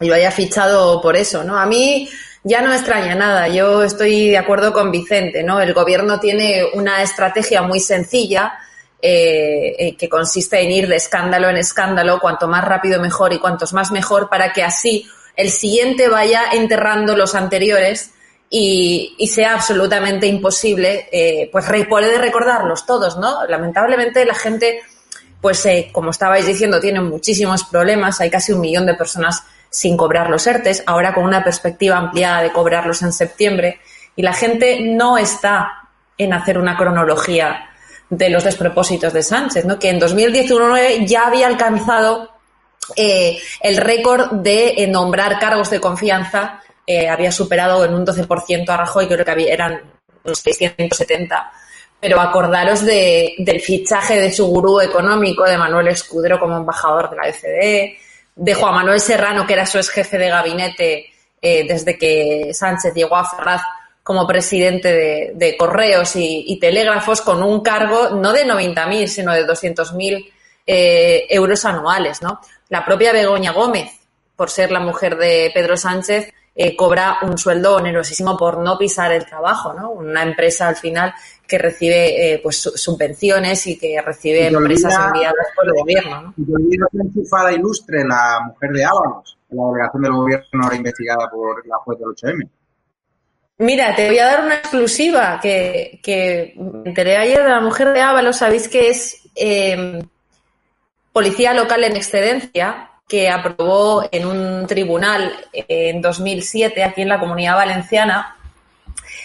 [0.00, 1.58] y lo haya fichado por eso, ¿no?
[1.58, 2.08] A mí
[2.44, 3.48] ya no extraña nada.
[3.48, 5.60] Yo estoy de acuerdo con Vicente, ¿no?
[5.60, 8.54] El gobierno tiene una estrategia muy sencilla
[9.04, 13.38] eh, eh, que consiste en ir de escándalo en escándalo, cuanto más rápido mejor y
[13.40, 18.10] cuantos más mejor, para que así el siguiente vaya enterrando los anteriores
[18.50, 23.46] y, sea absolutamente imposible, eh, pues poder recordarlos todos, ¿no?
[23.46, 24.82] Lamentablemente la gente
[25.42, 28.20] pues eh, como estabais diciendo, tienen muchísimos problemas.
[28.20, 32.42] Hay casi un millón de personas sin cobrar los ERTES, ahora con una perspectiva ampliada
[32.42, 33.80] de cobrarlos en septiembre.
[34.14, 37.70] Y la gente no está en hacer una cronología
[38.08, 39.80] de los despropósitos de Sánchez, ¿no?
[39.80, 42.30] que en 2019 ya había alcanzado
[42.96, 48.68] eh, el récord de eh, nombrar cargos de confianza, eh, había superado en un 12%
[48.68, 49.80] a Rajoy, creo que eran
[50.24, 51.52] unos 670
[52.00, 57.16] pero acordaros de, del fichaje de su gurú económico, de Manuel Escudero como embajador de
[57.16, 57.96] la FCD,
[58.34, 61.06] de Juan Manuel Serrano, que era su ex jefe de gabinete
[61.40, 63.62] desde que Sánchez llegó a Ferraz
[64.02, 69.46] como presidente de, Correos y, y, Telégrafos, con un cargo no de 90.000, sino de
[69.46, 70.32] 200.000
[70.66, 72.22] eh, euros anuales.
[72.22, 72.40] ¿no?
[72.72, 73.90] La propia Begoña Gómez,
[74.34, 79.12] por ser la mujer de Pedro Sánchez, eh, cobra un sueldo onerosísimo por no pisar
[79.12, 79.90] el trabajo, ¿no?
[79.90, 81.12] Una empresa al final
[81.46, 86.22] que recibe eh, pues subvenciones y que recibe y empresas olvida, enviadas por el gobierno.
[86.22, 86.34] ¿no?
[86.38, 91.66] Y olvida enchufada ilustre la mujer de Ábalos, la delegación del gobierno ahora investigada por
[91.66, 92.48] la juez del 8M.
[93.58, 97.92] Mira, te voy a dar una exclusiva que, que me enteré ayer de la mujer
[97.92, 98.36] de Ábalos.
[98.38, 100.02] Sabéis que es eh,
[101.12, 107.56] policía local en excedencia que aprobó en un tribunal en 2007 aquí en la Comunidad
[107.56, 108.36] Valenciana.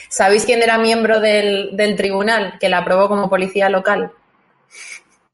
[0.10, 4.12] ¿Sabéis quién era miembro del, del tribunal que la aprobó como policía local?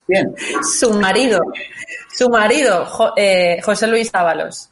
[0.07, 0.35] Bien.
[0.77, 1.39] Su marido.
[2.11, 4.69] Su marido, Jo- eh, José Luis Ábalos.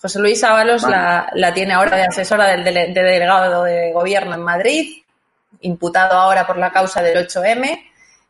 [0.00, 0.96] José Luis Ábalos Vale.
[0.96, 5.02] la, la tiene ahora de asesora del dele- de delegado de gobierno en Madrid,
[5.60, 7.82] imputado ahora por la causa del 8M.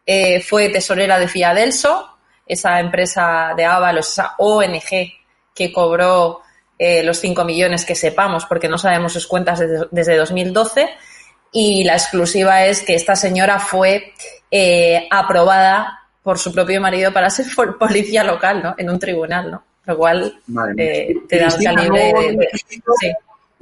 [0.04, 2.16] Eh, fue tesorera de Fiadelso,
[2.52, 5.12] esa empresa de Ábalos, esa ONG
[5.54, 6.40] que cobró
[6.78, 10.88] eh, los 5 millones que sepamos, porque no sabemos sus cuentas desde, desde 2012.
[11.52, 14.12] Y la exclusiva es que esta señora fue
[14.50, 18.74] eh, aprobada por su propio marido para ser pol- policía local, ¿no?
[18.78, 19.64] En un tribunal, ¿no?
[19.86, 20.40] Lo cual
[20.78, 22.36] eh, te da un calibre de...
[22.36, 22.48] de-
[23.00, 23.12] sí.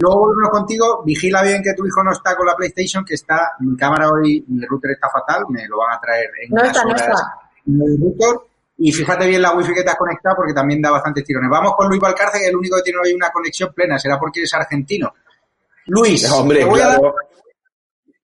[0.01, 1.03] Luego volvemos contigo.
[1.05, 4.44] Vigila bien que tu hijo no está con la PlayStation, que está, mi cámara hoy,
[4.46, 7.14] mi router está fatal, me lo van a traer en No unas está, no está.
[7.66, 8.47] el router.
[8.80, 11.50] Y fíjate bien la wifi que te has conectado porque también da bastantes tirones.
[11.50, 13.98] Vamos con Luis Valcarce, que es el único que tiene hoy una conexión plena.
[13.98, 15.12] Será porque eres argentino.
[15.86, 17.00] Luis, Hombre, te, voy a dar,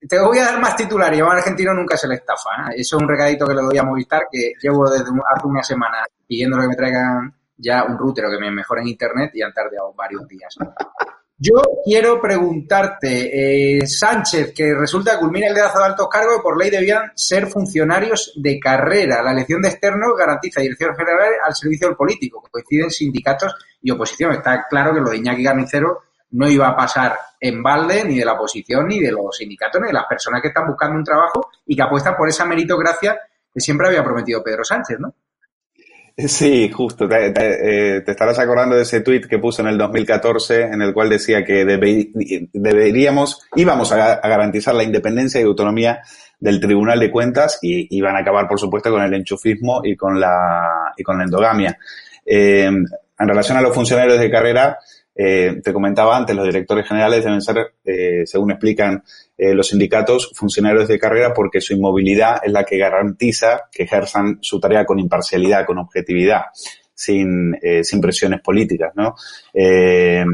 [0.09, 1.21] te voy a dar más titulares.
[1.21, 2.51] A un argentino nunca se le estafa.
[2.71, 2.75] ¿eh?
[2.77, 6.07] Eso es un regalito que le doy a Movistar, que llevo desde hace una semana
[6.27, 9.93] pidiéndole que me traigan ya un router o que me mejoren internet y han tardado
[9.93, 10.57] varios días.
[11.37, 16.71] Yo quiero preguntarte, eh, Sánchez, que resulta culmina el dedazo de altos cargos por ley
[16.71, 19.21] debían ser funcionarios de carrera.
[19.21, 22.41] La elección de externos garantiza dirección general al servicio del político.
[22.49, 24.31] Coinciden sindicatos y oposición.
[24.31, 28.25] Está claro que lo de Iñaki Garnicero no iba a pasar en balde ni de
[28.25, 31.51] la oposición, ni de los sindicatos, ni de las personas que están buscando un trabajo
[31.67, 33.19] y que apuestan por esa meritocracia
[33.53, 35.13] que siempre había prometido Pedro Sánchez, ¿no?
[36.17, 37.09] Sí, justo.
[37.11, 41.09] Eh, te estarás acordando de ese tuit que puso en el 2014 en el cual
[41.11, 42.11] decía que debe-
[42.53, 46.03] deberíamos, íbamos a, a garantizar la independencia y autonomía
[46.39, 50.21] del Tribunal de Cuentas y iban a acabar, por supuesto, con el enchufismo y con
[50.21, 51.77] la, y con la endogamia.
[52.25, 54.79] Eh, en relación a los funcionarios de carrera,
[55.17, 59.03] eh, te comentaba antes, los directores generales deben ser, eh, según explican
[59.37, 64.39] eh, los sindicatos, funcionarios de carrera porque su inmovilidad es la que garantiza que ejerzan
[64.41, 66.43] su tarea con imparcialidad, con objetividad,
[66.95, 69.17] sin, eh, sin presiones políticas, ¿no?
[69.53, 70.25] Eh,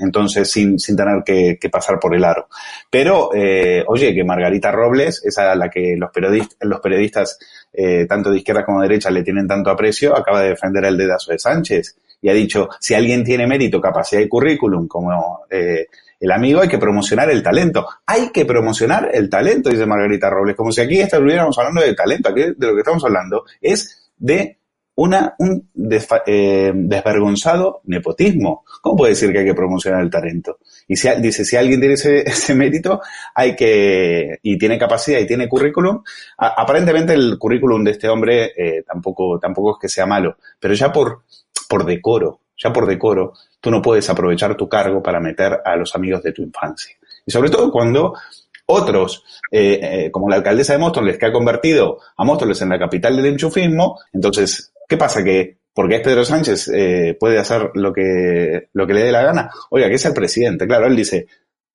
[0.00, 2.48] entonces, sin, sin tener que, que pasar por el aro.
[2.90, 7.38] Pero, eh, oye, que Margarita Robles, esa a la que los periodistas, los periodistas
[7.72, 10.98] eh, tanto de izquierda como de derecha le tienen tanto aprecio, acaba de defender el
[10.98, 15.86] dedazo de Sánchez y ha dicho, si alguien tiene mérito, capacidad y currículum, como eh,
[16.20, 17.86] el amigo, hay que promocionar el talento.
[18.06, 22.28] Hay que promocionar el talento, dice Margarita Robles, como si aquí estuviéramos hablando de talento.
[22.28, 24.58] Aquí de lo que estamos hablando es de
[24.96, 25.70] una, un
[26.26, 28.64] eh, desvergonzado nepotismo.
[28.82, 30.58] ¿Cómo puede decir que hay que promocionar el talento?
[30.86, 33.00] Y si, dice, si alguien tiene ese, mérito,
[33.34, 36.02] hay que, y tiene capacidad y tiene currículum,
[36.36, 40.92] aparentemente el currículum de este hombre eh, tampoco, tampoco es que sea malo, pero ya
[40.92, 41.22] por,
[41.66, 45.94] por decoro, ya por decoro, tú no puedes aprovechar tu cargo para meter a los
[45.94, 46.96] amigos de tu infancia.
[47.24, 48.14] Y sobre todo cuando
[48.66, 52.78] otros, eh, eh, como la alcaldesa de Móstoles, que ha convertido a Móstoles en la
[52.78, 55.22] capital del enchufismo, entonces, ¿qué pasa?
[55.22, 59.22] Que porque es Pedro Sánchez, eh, puede hacer lo que, lo que le dé la
[59.22, 59.50] gana.
[59.70, 60.66] Oiga, que es el presidente.
[60.66, 61.26] Claro, él dice,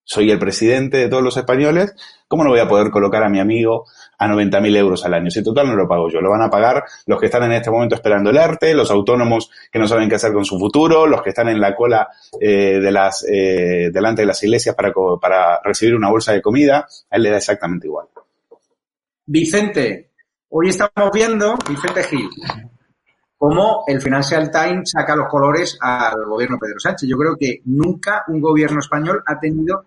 [0.05, 1.95] soy el presidente de todos los españoles,
[2.27, 3.85] ¿cómo no voy a poder colocar a mi amigo
[4.17, 5.31] a 90.000 euros al año?
[5.31, 7.71] Si total no lo pago yo, lo van a pagar los que están en este
[7.71, 11.23] momento esperando el ERTE, los autónomos que no saben qué hacer con su futuro, los
[11.23, 12.07] que están en la cola
[12.39, 17.15] eh, de las, eh, delante de las iglesias para recibir una bolsa de comida, a
[17.15, 18.05] él le da exactamente igual.
[19.25, 20.11] Vicente,
[20.49, 22.29] hoy estamos viendo, Vicente Gil,
[23.37, 27.09] cómo el Financial Times saca los colores al gobierno Pedro Sánchez.
[27.09, 29.85] Yo creo que nunca un gobierno español ha tenido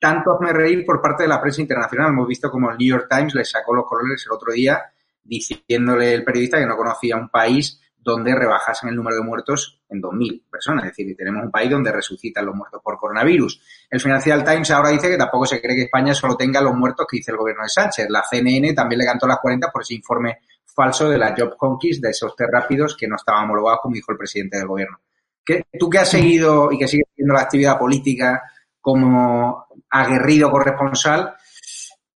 [0.00, 2.08] tanto hazme reír por parte de la prensa internacional.
[2.10, 4.82] Hemos visto como el New York Times le sacó los colores el otro día
[5.22, 10.00] diciéndole el periodista que no conocía un país donde rebajasen el número de muertos en
[10.00, 10.84] 2.000 personas.
[10.86, 13.60] Es decir, que tenemos un país donde resucitan los muertos por coronavirus.
[13.90, 17.06] El Financial Times ahora dice que tampoco se cree que España solo tenga los muertos
[17.08, 18.06] que dice el gobierno de Sánchez.
[18.08, 22.02] La CNN también le cantó las 40 por ese informe falso de la Job Conquist,
[22.02, 24.98] de esos test rápidos que no estaban homologados, como dijo el presidente del gobierno.
[25.44, 28.42] ¿Qué- tú que has seguido y que sigues siguiendo la actividad política
[28.80, 31.34] como aguerrido corresponsal,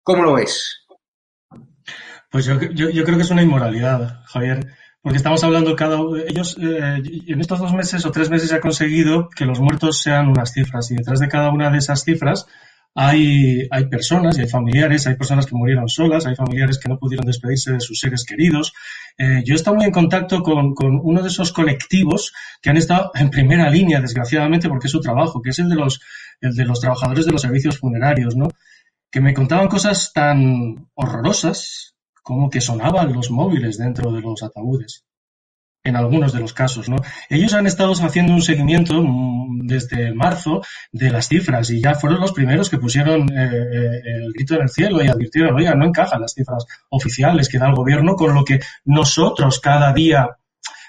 [0.02, 0.86] ¿cómo lo ves?
[2.30, 4.65] Pues yo, yo, creo que es una inmoralidad, Javier,
[5.02, 8.62] porque estamos hablando cada ellos eh, en estos dos meses o tres meses se ha
[8.62, 12.47] conseguido que los muertos sean unas cifras y detrás de cada una de esas cifras
[12.95, 17.25] hay, hay personas hay familiares, hay personas que murieron solas, hay familiares que no pudieron
[17.25, 18.73] despedirse de sus seres queridos.
[19.17, 22.77] Eh, yo he estado muy en contacto con, con, uno de esos colectivos que han
[22.77, 26.01] estado en primera línea, desgraciadamente, porque es su trabajo, que es el de los,
[26.41, 28.49] el de los trabajadores de los servicios funerarios, ¿no?
[29.10, 35.03] Que me contaban cosas tan horrorosas como que sonaban los móviles dentro de los ataúdes
[35.84, 36.96] en algunos de los casos, ¿no?
[37.30, 42.22] Ellos han estado haciendo un seguimiento mm, desde marzo de las cifras y ya fueron
[42.22, 45.86] los primeros que pusieron eh, eh, el grito en el cielo y advirtieron, oiga, no
[45.86, 50.38] encajan las cifras oficiales que da el gobierno con lo que nosotros cada día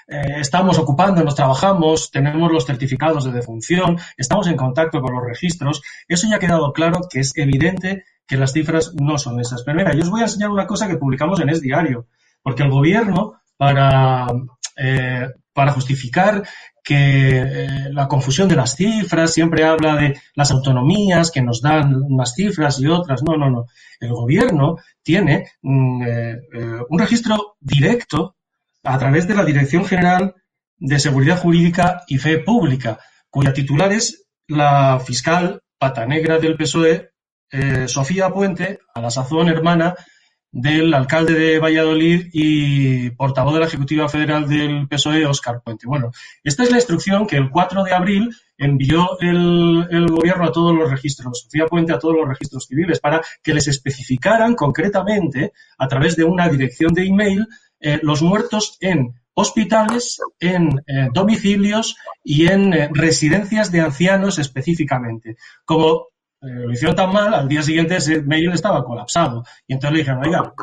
[0.07, 5.81] eh, estamos ocupándonos, trabajamos, tenemos los certificados de defunción, estamos en contacto con los registros.
[6.07, 9.63] Eso ya ha quedado claro que es evidente que las cifras no son esas.
[9.63, 12.07] Pero mira, yo os voy a enseñar una cosa que publicamos en Es Diario,
[12.41, 14.27] porque el gobierno para
[14.75, 16.43] eh, para justificar
[16.83, 21.95] que eh, la confusión de las cifras, siempre habla de las autonomías que nos dan
[21.95, 23.23] unas cifras y otras.
[23.23, 23.65] No, no, no.
[23.99, 26.37] El gobierno tiene mm, eh,
[26.89, 28.35] un registro directo
[28.83, 30.35] a través de la Dirección General
[30.77, 37.11] de Seguridad Jurídica y Fe Pública, cuya titular es la fiscal pata negra del PSOE,
[37.85, 39.95] Sofía Puente, a la sazón hermana
[40.55, 45.85] del alcalde de Valladolid y portavoz de la Ejecutiva Federal del PSOE, Óscar Puente.
[45.85, 46.11] Bueno,
[46.45, 50.89] esta es la instrucción que el 4 de abril envió el, gobierno a todos los
[50.89, 56.15] registros, Sofía Puente a todos los registros civiles, para que les especificaran concretamente, a través
[56.15, 57.45] de una dirección de email,
[57.81, 65.35] eh, los muertos en hospitales, en eh, domicilios y en eh, residencias de ancianos específicamente.
[65.65, 66.07] Como
[66.45, 69.43] lo hicieron tan mal, al día siguiente ese mail estaba colapsado.
[69.67, 70.53] Y entonces le dijeron, oiga,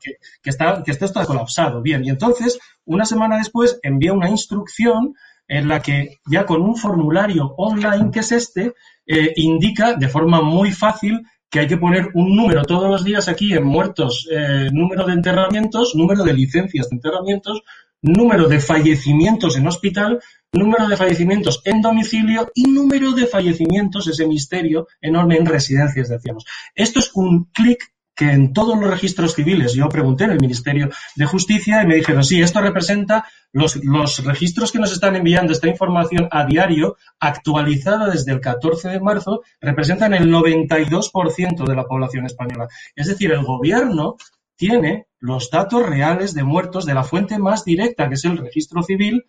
[0.00, 1.82] que, que, está, que esto está colapsado.
[1.82, 5.14] Bien, y entonces, una semana después, envía una instrucción
[5.48, 8.74] en la que ya con un formulario online que es este,
[9.06, 13.26] eh, indica de forma muy fácil que hay que poner un número todos los días
[13.28, 17.62] aquí en muertos, eh, número de enterramientos, número de licencias de enterramientos,
[18.02, 20.20] número de fallecimientos en hospital,
[20.52, 26.14] número de fallecimientos en domicilio y número de fallecimientos, ese misterio enorme en residencias de
[26.16, 26.44] ancianos.
[26.74, 30.90] Esto es un clic que en todos los registros civiles, yo pregunté en el Ministerio
[31.16, 35.54] de Justicia y me dijeron, sí, esto representa los, los registros que nos están enviando
[35.54, 41.84] esta información a diario, actualizada desde el 14 de marzo, representan el 92% de la
[41.84, 42.68] población española.
[42.94, 44.16] Es decir, el gobierno
[44.54, 48.82] tiene los datos reales de muertos de la fuente más directa, que es el registro
[48.82, 49.26] civil,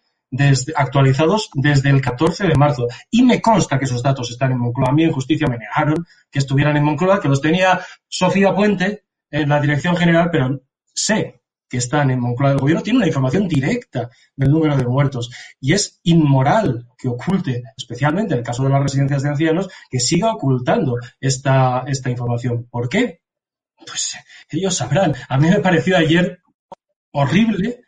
[0.76, 2.88] actualizados desde el 14 de marzo.
[3.10, 4.90] Y me consta que esos datos están en Moncloa.
[4.90, 9.04] A mí en justicia me negaron que estuvieran en Moncloa, que los tenía Sofía Puente
[9.30, 10.62] en la dirección general, pero
[10.94, 12.52] sé que están en Moncloa.
[12.52, 17.64] El gobierno tiene una información directa del número de muertos y es inmoral que oculte,
[17.78, 22.68] especialmente en el caso de las residencias de ancianos, que siga ocultando esta, esta información.
[22.70, 23.21] ¿Por qué?
[23.86, 24.16] Pues
[24.50, 25.16] ellos sabrán.
[25.28, 26.42] A mí me pareció ayer
[27.12, 27.82] horrible,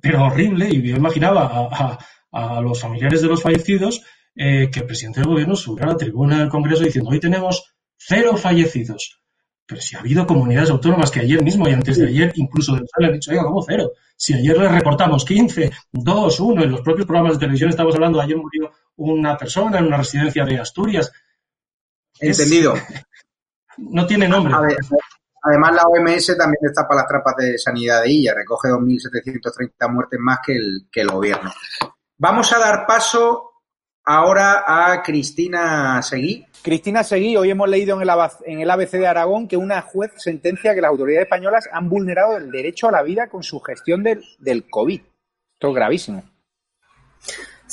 [0.00, 1.98] pero horrible, y yo imaginaba
[2.32, 4.02] a, los familiares de los fallecidos
[4.34, 7.74] eh, que el presidente del gobierno subiera a la tribuna del Congreso diciendo hoy tenemos
[7.96, 9.20] cero fallecidos.
[9.66, 13.06] Pero si ha habido comunidades autónomas que ayer mismo y antes de ayer, incluso le
[13.06, 13.92] han dicho, oiga, ¿cómo cero?
[14.16, 18.20] Si ayer le reportamos 15, 2, 1, en los propios programas de televisión estamos hablando,
[18.20, 21.10] ayer murió una persona en una residencia de Asturias.
[22.20, 22.74] Entendido.
[23.78, 24.54] No tiene nombre.
[25.42, 30.20] además, la OMS también está para las trampas de sanidad de ella, recoge 2.730 muertes
[30.20, 31.52] más que el, que el gobierno.
[32.16, 33.54] Vamos a dar paso
[34.04, 36.46] ahora a Cristina Seguí.
[36.62, 40.12] Cristina Seguí, hoy hemos leído en el, en el ABC de Aragón que una juez
[40.16, 44.02] sentencia que las autoridades españolas han vulnerado el derecho a la vida con su gestión
[44.02, 45.00] del, del COVID.
[45.54, 46.24] Esto es gravísimo.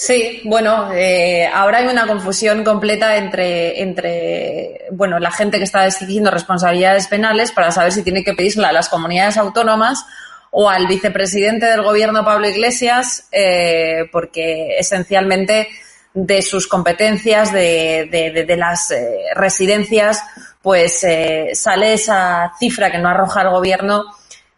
[0.04, 5.86] Sí, bueno, eh, ahora hay una confusión completa entre, entre, bueno, la gente que está
[5.86, 10.04] exigiendo responsabilidades penales para saber si tiene que pedírsela a las comunidades autónomas
[10.50, 15.68] o al vicepresidente del gobierno, Pablo Iglesias, eh, porque esencialmente
[16.16, 20.24] de sus competencias, de, de, de, las eh, residencias,
[20.64, 24.06] pues eh, sale esa cifra que no arroja el gobierno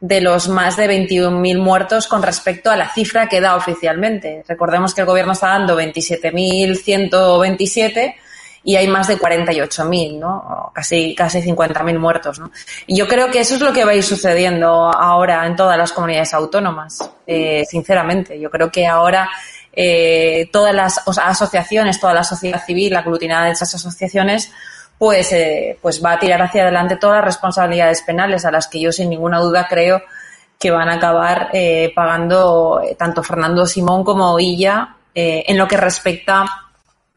[0.03, 4.43] de los más de 21.000 muertos con respecto a la cifra que da oficialmente.
[4.45, 8.15] Recordemos que el gobierno está dando 27.127
[8.65, 10.73] y hay más de 48.000, ¿no?
[10.75, 12.51] Casi, casi 50.000 muertos, ¿no?
[12.85, 15.77] Y yo creo que eso es lo que va a ir sucediendo ahora en todas
[15.77, 18.37] las comunidades autónomas, eh, sinceramente.
[18.37, 19.29] Yo creo que ahora
[19.71, 24.51] eh, todas las asociaciones, toda la sociedad civil aglutinada en esas asociaciones
[25.03, 28.79] pues, eh, pues va a tirar hacia adelante todas las responsabilidades penales a las que
[28.79, 30.01] yo sin ninguna duda creo
[30.57, 35.75] que van a acabar eh, pagando eh, tanto Fernando Simón como Illa en lo que
[35.75, 36.45] respecta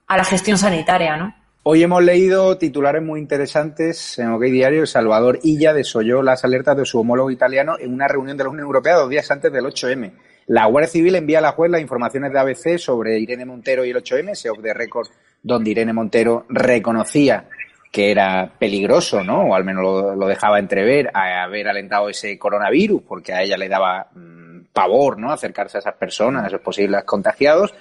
[0.09, 1.32] a la gestión sanitaria, ¿no?
[1.62, 4.84] Hoy hemos leído titulares muy interesantes en OK Diario.
[4.84, 8.66] Salvador Illa desoyó las alertas de su homólogo italiano en una reunión de la Unión
[8.66, 10.12] Europea dos días antes del 8M.
[10.49, 13.91] La Guardia Civil envía a la juez las informaciones de ABC sobre Irene Montero y
[13.91, 15.07] el 8M, ese off the record
[15.41, 17.49] donde Irene Montero reconocía
[17.91, 19.43] que era peligroso, ¿no?
[19.43, 19.82] O al menos
[20.16, 25.18] lo, dejaba entrever a haber alentado ese coronavirus, porque a ella le daba mm, pavor,
[25.18, 25.32] ¿no?
[25.32, 27.74] Acercarse a esas personas, a esos posibles contagiados.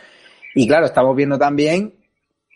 [0.54, 1.94] Y claro, estamos viendo también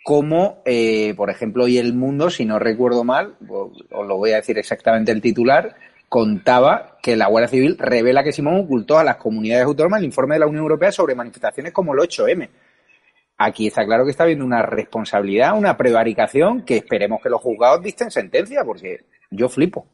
[0.03, 4.37] cómo, eh, por ejemplo, hoy El Mundo, si no recuerdo mal, os lo voy a
[4.37, 5.75] decir exactamente el titular,
[6.09, 10.35] contaba que la Guardia Civil revela que Simón ocultó a las comunidades autónomas el informe
[10.35, 12.49] de la Unión Europea sobre manifestaciones como el 8M.
[13.41, 17.81] Aquí está claro que está habiendo una responsabilidad, una prevaricación que esperemos que los juzgados
[17.81, 19.87] dicten sentencia, porque yo flipo.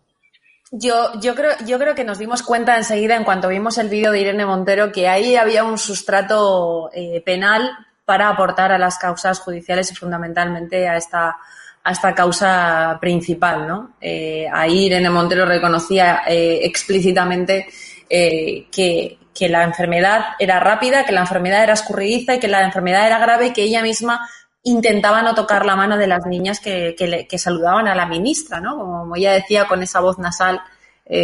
[0.72, 4.12] Yo, yo, creo, yo creo que nos dimos cuenta enseguida, en cuanto vimos el vídeo
[4.12, 7.70] de Irene Montero, que ahí había un sustrato eh, penal
[8.04, 11.38] para aportar a las causas judiciales y fundamentalmente a esta,
[11.84, 13.68] a esta causa principal.
[13.68, 13.92] ¿no?
[14.02, 17.68] Eh, ahí Irene Montero reconocía eh, explícitamente
[18.10, 23.06] eh, que, la enfermedad era rápida, que la enfermedad era escurridiza y que la enfermedad
[23.06, 24.30] era grave y que ella misma
[24.64, 28.78] intentaba no tocar la mano de las niñas que, saludaban a la ministra, ¿no?
[28.78, 30.62] Como ella decía con esa voz nasal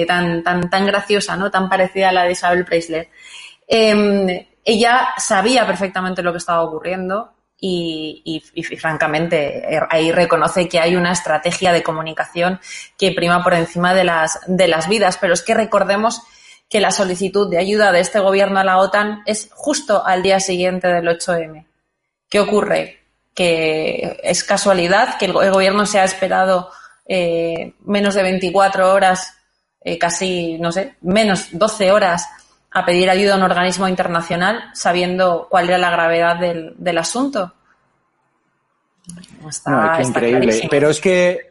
[0.08, 1.50] tan, tan, tan graciosa, ¿no?
[1.50, 3.10] Tan parecida a la de Isabel Preisler.
[3.68, 4.28] Em,
[4.66, 7.32] ella sabía perfectamente lo que estaba ocurriendo
[7.64, 8.44] y,
[8.80, 12.60] francamente er, ahí reconoce que hay una estrategia de comunicación
[12.98, 15.18] que prima por encima de las, de las vidas.
[15.22, 16.24] Pero es que recordemos
[16.72, 20.40] que la solicitud de ayuda de este gobierno a la OTAN es justo al día
[20.40, 21.66] siguiente del 8M.
[22.30, 23.00] ¿Qué ocurre?
[23.36, 26.72] Que es casualidad que el, gobierno se ha esperado
[27.06, 29.36] eh, menos de 24 horas,
[29.82, 32.30] eh, casi, no sé, menos 12 horas
[32.72, 37.54] a pedir ayuda a un organismo internacional sabiendo cuál era la gravedad del, del asunto.
[39.46, 40.68] Está, increíble.
[40.70, 41.51] Pero es que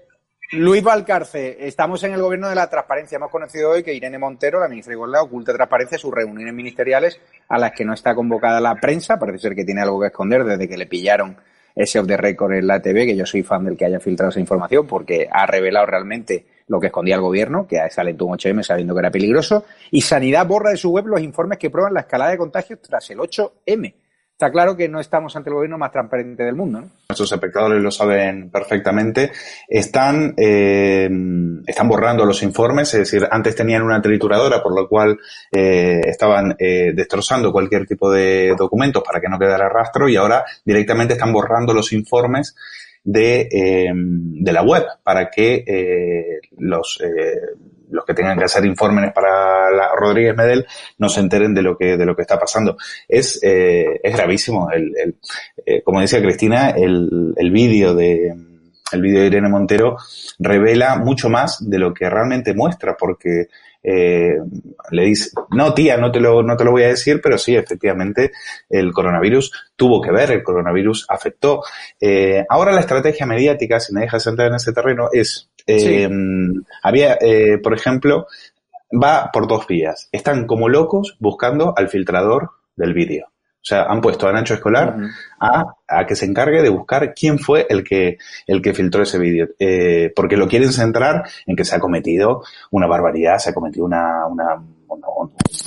[0.53, 3.15] Luis Valcarce, estamos en el gobierno de la transparencia.
[3.15, 7.21] Hemos conocido hoy que Irene Montero, la ministra de Igualdad, oculta transparencia sus reuniones ministeriales
[7.49, 9.17] a las que no está convocada la prensa.
[9.17, 11.37] Parece ser que tiene algo que esconder desde que le pillaron
[11.77, 14.31] ese off the record en la TV, que yo soy fan del que haya filtrado
[14.31, 18.65] esa información porque ha revelado realmente lo que escondía el gobierno, que sale un 8M
[18.65, 22.01] sabiendo que era peligroso, y Sanidad borra de su web los informes que prueban la
[22.01, 23.95] escalada de contagios tras el 8M.
[24.41, 26.80] Está claro que no estamos ante el gobierno más transparente del mundo.
[26.80, 26.88] ¿no?
[27.11, 29.32] Nuestros espectadores lo saben perfectamente.
[29.68, 31.11] Están, eh,
[31.66, 35.18] están borrando los informes, es decir, antes tenían una trituradora, por lo cual
[35.53, 40.43] eh, estaban eh, destrozando cualquier tipo de documentos para que no quedara rastro y ahora
[40.64, 42.57] directamente están borrando los informes
[43.05, 47.41] de, eh, de la web para que eh, los, eh,
[47.91, 50.66] los que tengan que hacer informes para la Rodríguez Medel
[50.99, 52.76] no se enteren de lo que, de lo que está pasando.
[53.09, 54.70] Es, es gravísimo.
[54.70, 58.34] El, el como decía Cristina, el, el vídeo de,
[58.93, 59.97] el vídeo de Irene Montero
[60.38, 63.49] revela mucho más de lo que realmente muestra, porque
[63.82, 64.36] eh,
[64.91, 67.57] le dice, no tía, no te, lo, no te lo voy a decir, pero sí,
[67.57, 68.32] efectivamente,
[68.68, 71.62] el coronavirus tuvo que ver, el coronavirus afectó.
[72.01, 76.09] Eh, ahora la estrategia mediática, si me dejas entrar en ese terreno, es, eh,
[76.83, 78.27] había, eh, por ejemplo,
[78.91, 80.09] va por dos vías.
[80.13, 83.27] Están como locos buscando al filtrador del vídeo.
[83.63, 84.97] O sea, han puesto a Nacho Escolar
[85.39, 89.19] a, a, que se encargue de buscar quién fue el que, el que filtró ese
[89.19, 89.49] vídeo.
[89.59, 93.85] Eh, porque lo quieren centrar en que se ha cometido una barbaridad, se ha cometido
[93.85, 94.63] una, una,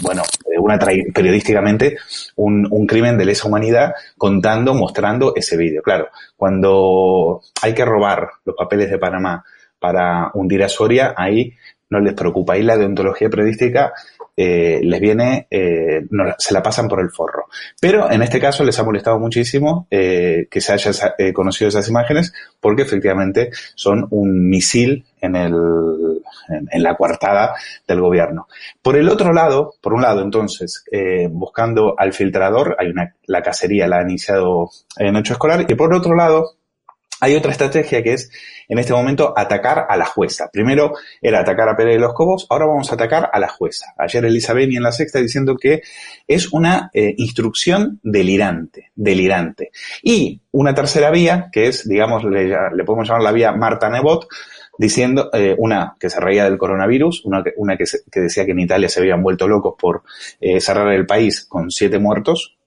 [0.02, 1.98] bueno, eh, una periodísticamente
[2.38, 5.84] un, un crimen de lesa humanidad contando, mostrando ese vídeo.
[5.84, 9.46] Claro, cuando hay que robar los papeles de Panamá
[9.84, 11.52] para hundir a Soria, ahí
[11.90, 12.54] no les preocupa.
[12.54, 13.92] Ahí la deontología periodística
[14.38, 16.06] eh, les viene, eh,
[16.38, 17.48] se la pasan por el forro.
[17.82, 21.90] Pero en este caso les ha molestado muchísimo eh, que se hayan eh, conocido esas
[21.90, 25.54] imágenes porque efectivamente son un misil en, el,
[26.72, 27.56] en, la coartada
[27.86, 28.48] del gobierno.
[28.82, 30.86] Por el otro lado, por un lado entonces,
[31.30, 35.94] buscando al filtrador, hay una, la cacería la ha iniciado en hecho escolar y por
[35.94, 36.56] otro lado,
[37.24, 38.30] hay otra estrategia que es,
[38.68, 40.50] en este momento, atacar a la jueza.
[40.52, 43.94] Primero era atacar a Pérez de los Cobos, ahora vamos a atacar a la jueza.
[43.98, 45.82] Ayer Elizabeth en la sexta diciendo que
[46.28, 49.72] es una eh, instrucción delirante, delirante.
[50.02, 54.28] Y una tercera vía, que es, digamos, le, podemos llamar la vía Marta Nebot,
[54.78, 57.86] diciendo, eh, una que se reía del coronavirus, una, que, una que,
[58.20, 60.04] decía que en Italia se habían vuelto locos por
[60.42, 62.58] eh, cerrar el país con siete muertos,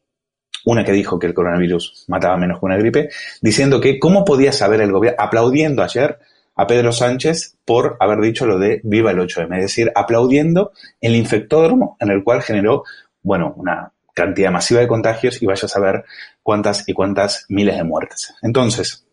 [0.66, 3.08] una que dijo que el coronavirus mataba menos que una gripe,
[3.40, 6.18] diciendo que cómo podía saber el gobierno, aplaudiendo ayer
[6.56, 11.14] a Pedro Sánchez por haber dicho lo de viva el 8M, es decir, aplaudiendo el
[11.14, 12.82] infectódromo en el cual generó,
[13.22, 16.04] bueno, una cantidad masiva de contagios y vaya a saber
[16.42, 18.34] cuántas y cuántas miles de muertes.
[18.42, 19.04] Entonces,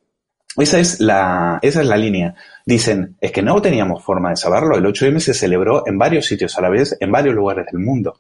[0.55, 2.35] Esa es la, esa es la línea.
[2.63, 4.77] Dicen, es que no teníamos forma de saberlo.
[4.77, 8.19] El 8M se celebró en varios sitios a la vez, en varios lugares del mundo.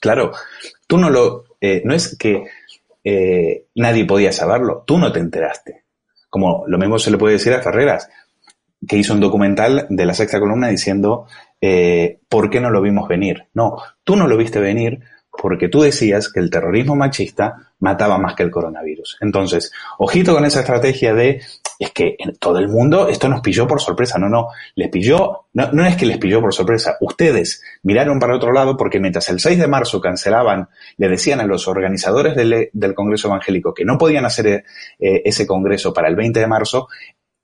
[0.00, 0.32] Claro,
[0.86, 2.44] tú no lo, eh, no es que
[3.04, 5.84] eh, nadie podía saberlo, tú no te enteraste.
[6.30, 8.08] Como lo mismo se le puede decir a Ferreras,
[8.86, 11.26] que hizo un documental de la sexta columna diciendo
[11.60, 13.48] eh, ¿por qué no lo vimos venir?
[13.54, 15.00] No, tú no lo viste venir
[15.30, 19.18] porque tú decías que el terrorismo machista mataba más que el coronavirus.
[19.20, 21.40] Entonces, ojito con esa estrategia de,
[21.78, 24.18] es que en todo el mundo esto nos pilló por sorpresa.
[24.18, 26.96] No, no, les pilló, no, no es que les pilló por sorpresa.
[27.00, 31.46] Ustedes miraron para otro lado porque mientras el 6 de marzo cancelaban, le decían a
[31.46, 34.64] los organizadores del, del Congreso Evangélico que no podían hacer eh,
[35.24, 36.88] ese Congreso para el 20 de marzo,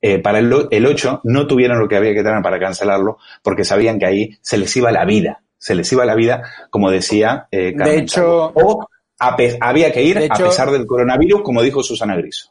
[0.01, 3.64] eh, para el, el 8 no tuvieron lo que había que tener para cancelarlo porque
[3.64, 7.49] sabían que ahí se les iba la vida se les iba la vida, como decía
[7.51, 8.87] eh, De hecho, o
[9.19, 12.51] había que ir a pesar del coronavirus, como dijo Susana Griso.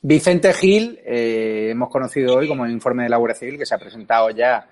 [0.00, 3.78] Vicente Gil, eh, hemos conocido hoy como informe de la Guardia Civil que se ha
[3.78, 4.68] presentado ya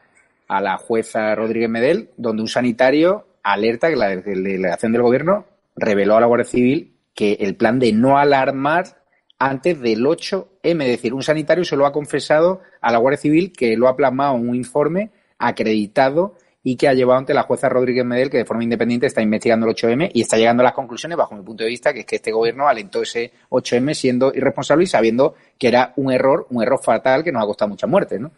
[0.46, 5.44] a la jueza Rodríguez Medel, donde un sanitario alerta que la delegación del gobierno
[5.74, 9.02] reveló a la Guardia Civil que el plan de no alarmar
[9.38, 13.52] antes del 8M, es decir, un sanitario se lo ha confesado a la Guardia Civil
[13.52, 16.36] que lo ha plasmado en un informe acreditado
[16.68, 19.68] y que ha llevado ante la jueza Rodríguez Medel, que de forma independiente está investigando
[19.68, 22.06] el 8M y está llegando a las conclusiones, bajo mi punto de vista, que es
[22.06, 26.64] que este gobierno alentó ese 8M siendo irresponsable y sabiendo que era un error, un
[26.64, 28.32] error fatal que nos ha costado mucha muerte, ¿no?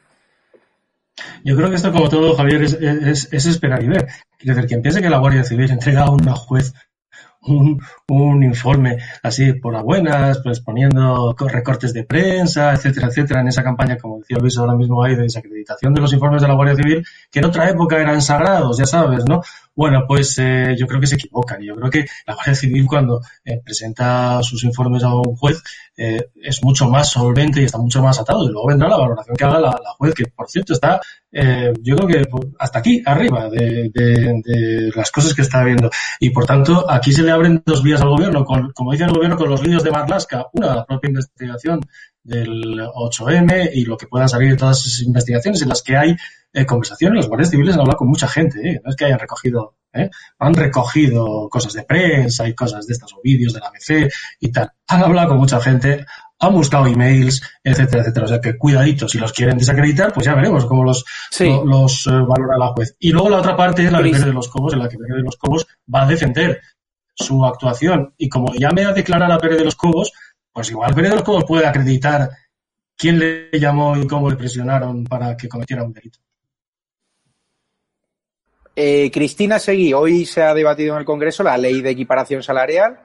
[1.42, 4.08] Yo creo que esto, como todo, Javier, es, es, es esperar y ver.
[4.36, 6.74] Quiero decir, quien piense que la Guardia Civil entrega a una juez
[7.42, 13.48] un, un, informe así por a buenas, pues poniendo recortes de prensa, etcétera, etcétera, en
[13.48, 16.54] esa campaña, como decía Luis ahora mismo hay de desacreditación de los informes de la
[16.54, 19.42] Guardia Civil, que en otra época eran sagrados, ya sabes, ¿no?
[19.78, 21.62] Bueno, pues eh, yo creo que se equivocan.
[21.62, 25.62] Yo creo que la Guardia Civil cuando eh, presenta sus informes a un juez
[25.96, 28.42] eh, es mucho más solvente y está mucho más atado.
[28.42, 31.00] Y luego vendrá la valoración que haga la, juez, que por cierto está,
[31.30, 35.90] eh, yo creo que hasta aquí, arriba de, las cosas que está viendo.
[36.18, 39.36] Y por tanto, aquí se le abren dos vías al gobierno, como dice el gobierno,
[39.36, 41.82] con los vídeos de Marlaska, una, la propia investigación
[42.28, 46.16] del 8M y lo que puedan salir de todas esas investigaciones en las que hay
[46.52, 47.16] eh, conversaciones.
[47.16, 48.80] Los guardias civiles han hablado con mucha gente, ¿eh?
[48.84, 50.10] no es que hayan recogido, ¿eh?
[50.38, 54.52] han recogido cosas de prensa y cosas de estas o vídeos de la ABC y
[54.52, 54.70] tal.
[54.86, 56.04] Han hablado con mucha gente,
[56.38, 58.26] han buscado emails, etcétera, etcétera.
[58.26, 61.46] O sea que cuidadito, si los quieren desacreditar, pues ya veremos cómo los, sí.
[61.46, 62.96] lo, los eh, valora la juez.
[62.98, 65.16] Y luego la otra parte es la de de los Cobos, en la que Pérez
[65.16, 66.60] de los Cobos va a defender
[67.14, 68.14] su actuación.
[68.16, 70.12] Y como llame a declarar a Pérez de los Cobos,
[70.58, 72.30] pues igual los Cobos puede acreditar
[72.96, 76.18] quién le llamó y cómo le presionaron para que cometiera un delito.
[78.74, 82.98] Eh, Cristina Seguí, hoy se ha debatido en el Congreso la ley de equiparación salarial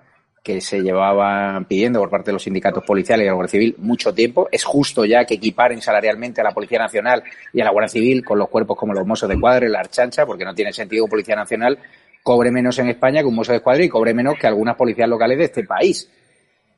[0.43, 4.16] que se llevaba pidiendo por parte de los sindicatos policiales y la Guardia Civil mucho
[4.16, 4.49] tiempo.
[4.51, 7.24] Es justo ya que equiparen salarialmente a la Policía Nacional
[7.54, 9.82] y a la Guardia Civil con los cuerpos como los Mossos de Cuadra y la
[9.82, 11.78] Archancha, porque no tiene sentido que Policía Nacional
[12.24, 15.08] cobre menos en España que un Mosso de Escuadra y cobre menos que algunas policías
[15.08, 16.10] locales de este país.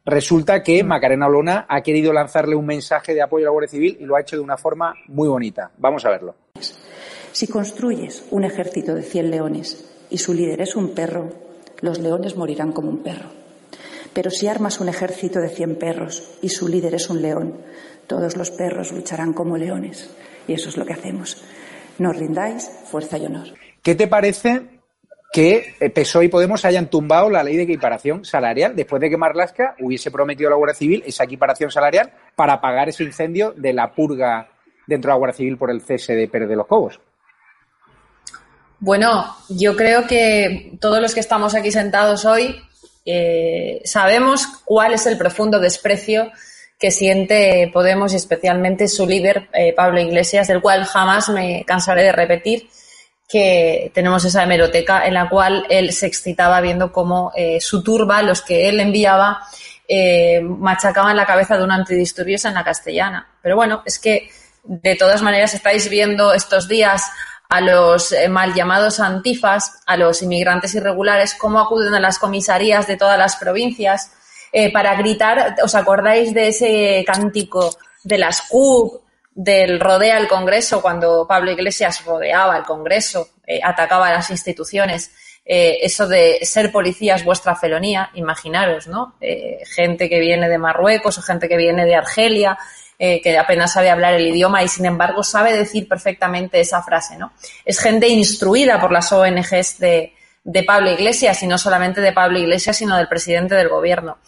[0.06, 3.97] Resulta que Macarena Olona ha querido lanzarle un mensaje de apoyo a la Guardia Civil
[3.99, 5.72] y lo ha hecho de una forma muy bonita.
[5.80, 6.36] Vamos a verlo.
[7.32, 11.32] Si construyes un ejército de 100 leones y su líder es un perro,
[11.82, 13.30] los leones morirán como un perro.
[14.14, 17.58] Pero si armas un ejército de 100 perros y su líder es un león,
[18.06, 20.12] todos los perros lucharán como leones.
[20.47, 21.43] Y eso es lo que hacemos.
[21.97, 23.47] No rindáis, fuerza y honor.
[23.82, 24.74] ¿Qué te parece
[25.32, 29.76] que PSOE y Podemos hayan tumbado la ley de equiparación salarial después de que Marlaska
[29.80, 33.93] hubiese prometido a la Guardia Civil esa equiparación salarial para pagar ese incendio de la
[33.93, 34.49] purga
[34.88, 36.99] dentro de la Guardia Civil por el cese de Pérez de los Cobos?
[38.80, 42.61] Bueno, yo creo que todos los que estamos aquí sentados hoy
[43.05, 46.32] eh, sabemos cuál es el profundo desprecio
[46.78, 52.03] que siente Podemos y especialmente su líder, eh, Pablo Iglesias, del cual jamás me cansaré
[52.03, 52.67] de repetir
[53.28, 58.21] que tenemos esa hemeroteca en la cual él se excitaba viendo cómo eh, su turba,
[58.21, 59.41] los que él enviaba,
[59.88, 63.28] eh, machacaban la cabeza de un antidisturbios en la castellana.
[63.41, 64.30] Pero bueno, es que
[64.63, 67.03] de todas maneras estáis viendo estos días
[67.49, 72.88] a los eh, mal llamados antifas, a los inmigrantes irregulares, cómo acuden a las comisarías
[72.88, 74.11] de todas las provincias
[74.71, 79.01] para gritar, ¿os acordáis de ese cántico de las CUP,
[79.36, 85.11] del rodea el Congreso, cuando Pablo Iglesias rodeaba el Congreso, eh, atacaba a las instituciones?
[85.45, 89.15] Eh, eso de ser policía es vuestra felonía, imaginaros, ¿no?
[89.19, 92.57] Eh, gente que viene de Marruecos o gente que viene de Argelia,
[92.97, 97.33] que apenas sabe hablar el idioma y sin embargo sabe decir perfectamente esa frase, ¿no?
[97.65, 100.13] Es gente instruida por las ONGs de,
[100.45, 104.19] de Pablo Iglesias y no solamente de Pablo Iglesias, sino del presidente del gobierno.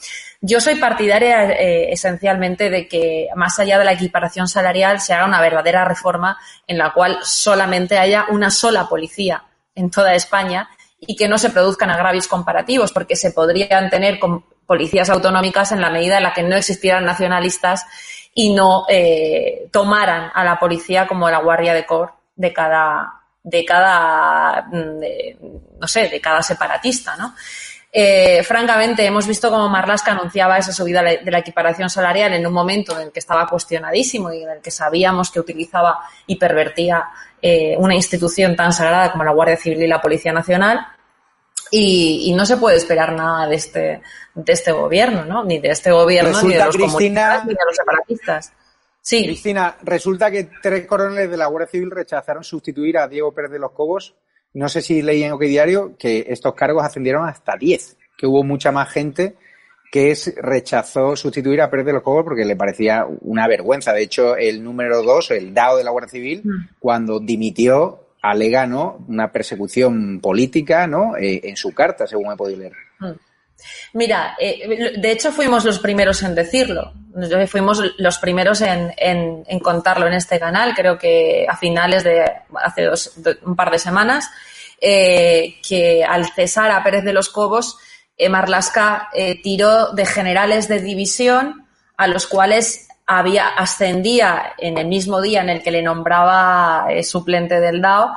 [0.41, 5.25] Yo soy partidaria eh, esencialmente de que, más allá de la equiparación salarial, se haga
[5.25, 10.69] una verdadera reforma en la cual solamente haya una sola policía en toda España
[10.99, 14.19] y que no se produzcan agravios comparativos, porque se podrían tener
[14.65, 17.85] policías autonómicas en la medida en la que no existieran nacionalistas
[18.33, 23.13] y no eh, tomaran a la policía como la guardia de cor de cada
[23.43, 27.33] de cada mm, no sé de cada separatista no
[27.99, 32.53] eh, francamente, hemos visto cómo Marlaska anunciaba esa subida de la equiparación salarial en un
[32.53, 37.05] momento en el que estaba cuestionadísimo y en el que sabíamos que utilizaba y pervertía
[37.41, 40.85] eh, una institución tan sagrada como la Guardia Civil y la Policía Nacional.
[41.71, 44.01] Y, no se puede esperar nada de este,
[44.35, 45.43] de este gobierno, ¿no?
[45.43, 48.53] Ni de este gobierno, ni de los Cristina, ni de los separatistas.
[49.01, 49.23] Sí.
[49.23, 53.57] Cristina, resulta que tres coroneles de la Guardia Civil rechazaron sustituir a Diego Pérez de
[53.57, 54.13] los Cobos
[54.57, 58.43] no sé si leí en OK Diario que estos cargos ascendieron hasta 10, que hubo
[58.43, 59.35] mucha más gente
[59.91, 63.93] que rechazó sustituir a Pérez de los Cobos porque le parecía una vergüenza.
[63.93, 66.69] De hecho, el número 2, el DAO de la Guardia Civil, mm.
[66.79, 69.05] cuando dimitió, alega ¿no?
[69.07, 71.15] una persecución política ¿no?
[71.15, 72.73] Eh, en su carta, según he podido leer.
[72.99, 73.11] Mm.
[73.93, 76.93] Mira, eh, de hecho fuimos los primeros en decirlo.
[77.47, 80.75] Fuimos los primeros en, contarlo en este canal.
[80.75, 82.23] Creo que a finales de
[82.63, 84.29] hace dos, un par de semanas,
[84.79, 87.77] eh, que al cesar a Pérez de los Cobos,
[88.17, 89.09] eh, Marlasca
[89.43, 91.65] tiró de generales de división
[91.97, 97.59] a los cuales había ascendía en el mismo día en el que le nombraba suplente
[97.59, 98.15] del DAO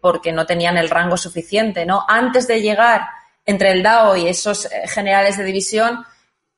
[0.00, 2.04] porque no tenían el rango suficiente, ¿no?
[2.08, 3.17] Antes de llegar
[3.48, 6.04] entre el DAO y esos eh, generales de división,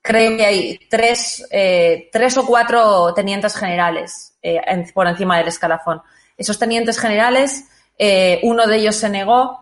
[0.03, 4.61] creo que hay tres, eh, tres o cuatro tenientes generales eh,
[4.93, 6.03] por encima del escalafón.
[6.37, 7.67] Esos tenientes generales,
[8.43, 9.61] uno de ellos se negó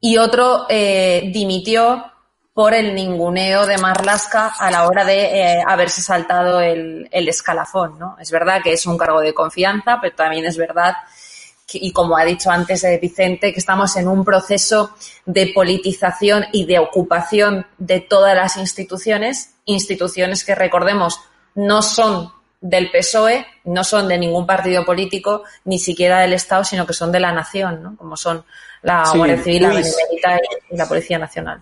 [0.00, 2.10] y otro dimitió
[2.54, 7.98] por el ninguneo de Marlasca a la hora de haberse saltado el, el escalafón.
[7.98, 8.16] ¿no?
[8.18, 10.94] Es verdad que es un cargo de confianza, pero también es verdad
[11.80, 14.94] y como ha dicho antes eh, Vicente, que estamos en un proceso
[15.26, 21.20] de politización y de ocupación de todas las instituciones, instituciones que recordemos
[21.54, 26.86] no son del PSOE, no son de ningún partido político, ni siquiera del Estado, sino
[26.86, 27.96] que son de la nación, ¿no?
[27.96, 28.44] como son
[28.82, 31.60] la Guardia Civil, la Benemérita y la Policía Nacional.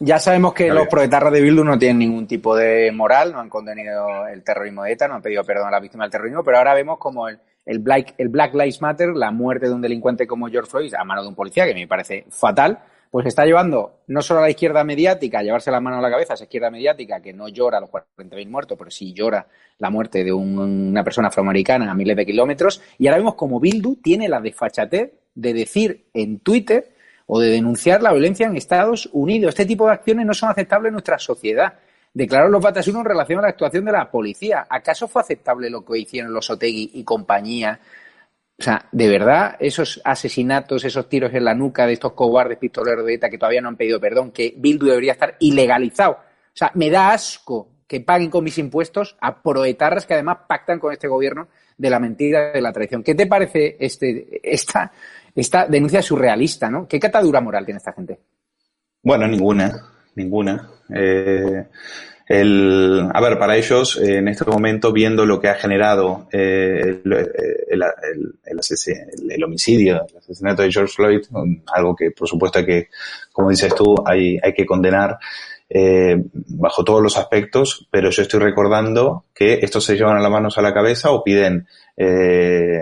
[0.00, 3.48] Ya sabemos que los proetarras de Bildu no tienen ningún tipo de moral, no han
[3.48, 6.58] condenado el terrorismo de ETA, no han pedido perdón a la víctima del terrorismo, pero
[6.58, 10.26] ahora vemos como el, el Black, el Black Lives Matter, la muerte de un delincuente
[10.26, 12.78] como George Floyd a mano de un policía, que me parece fatal,
[13.10, 16.10] pues está llevando no solo a la izquierda mediática a llevarse la mano a la
[16.10, 19.46] cabeza, esa izquierda mediática que no llora los 40.000 muertos, pero sí llora
[19.78, 22.80] la muerte de una persona afroamericana a miles de kilómetros.
[22.98, 26.94] Y ahora vemos como Bildu tiene la desfachatez de decir en Twitter
[27.26, 29.50] o de denunciar la violencia en Estados Unidos.
[29.50, 31.74] Este tipo de acciones no son aceptables en nuestra sociedad
[32.12, 34.66] declaró los Batasunos en relación a la actuación de la policía.
[34.68, 37.80] ¿Acaso fue aceptable lo que hicieron los Otegui y compañía?
[38.58, 43.06] O sea, de verdad, esos asesinatos, esos tiros en la nuca de estos cobardes pistoleros
[43.06, 46.12] de ETA que todavía no han pedido perdón, que Bildu debería estar ilegalizado.
[46.12, 50.80] O sea, me da asco que paguen con mis impuestos a proetarras que además pactan
[50.80, 53.04] con este gobierno de la mentira, de la traición.
[53.04, 54.90] ¿Qué te parece este, esta,
[55.34, 56.88] esta denuncia surrealista, no?
[56.88, 58.18] ¿Qué catadura moral tiene esta gente?
[59.02, 60.68] Bueno, ninguna ninguna.
[60.94, 61.64] Eh,
[62.28, 67.00] el, a ver, para ellos, eh, en este momento, viendo lo que ha generado eh,
[67.02, 67.12] el,
[67.70, 67.82] el,
[69.30, 71.20] el, homicidio, el asesinato de George Floyd,
[71.72, 72.88] algo que, por supuesto, hay que,
[73.32, 75.18] como dices tú, hay, hay que condenar
[75.70, 80.62] bajo todos los aspectos, pero yo estoy recordando que estos se llevan las manos a
[80.62, 81.66] la cabeza o piden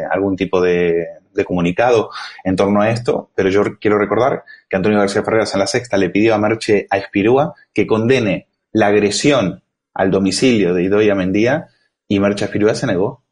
[0.08, 1.04] algún tipo de,
[1.36, 2.10] de comunicado
[2.44, 5.96] en torno a esto, pero yo quiero recordar que Antonio García Ferreras en la sexta
[5.96, 9.62] le pidió a Merche a Espirúa que condene la agresión
[9.94, 11.68] al domicilio de Idoia Mendía
[12.08, 13.22] y Merche Espirúa se negó.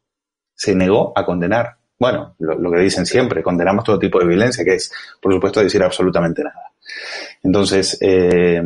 [0.53, 1.77] Se negó a condenar.
[1.99, 4.91] Bueno, lo, que dicen siempre, condenamos todo tipo de violencia, que es,
[5.21, 6.71] por supuesto, decir absolutamente nada.
[7.43, 8.61] Entonces, eh,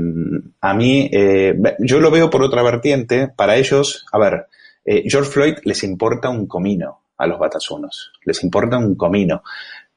[0.61, 3.27] a mí, eh, yo lo veo por otra vertiente.
[3.27, 4.47] Para ellos, a ver,
[4.85, 8.13] eh, George Floyd les importa un comino a los batasunos.
[8.23, 9.43] Les importa un comino.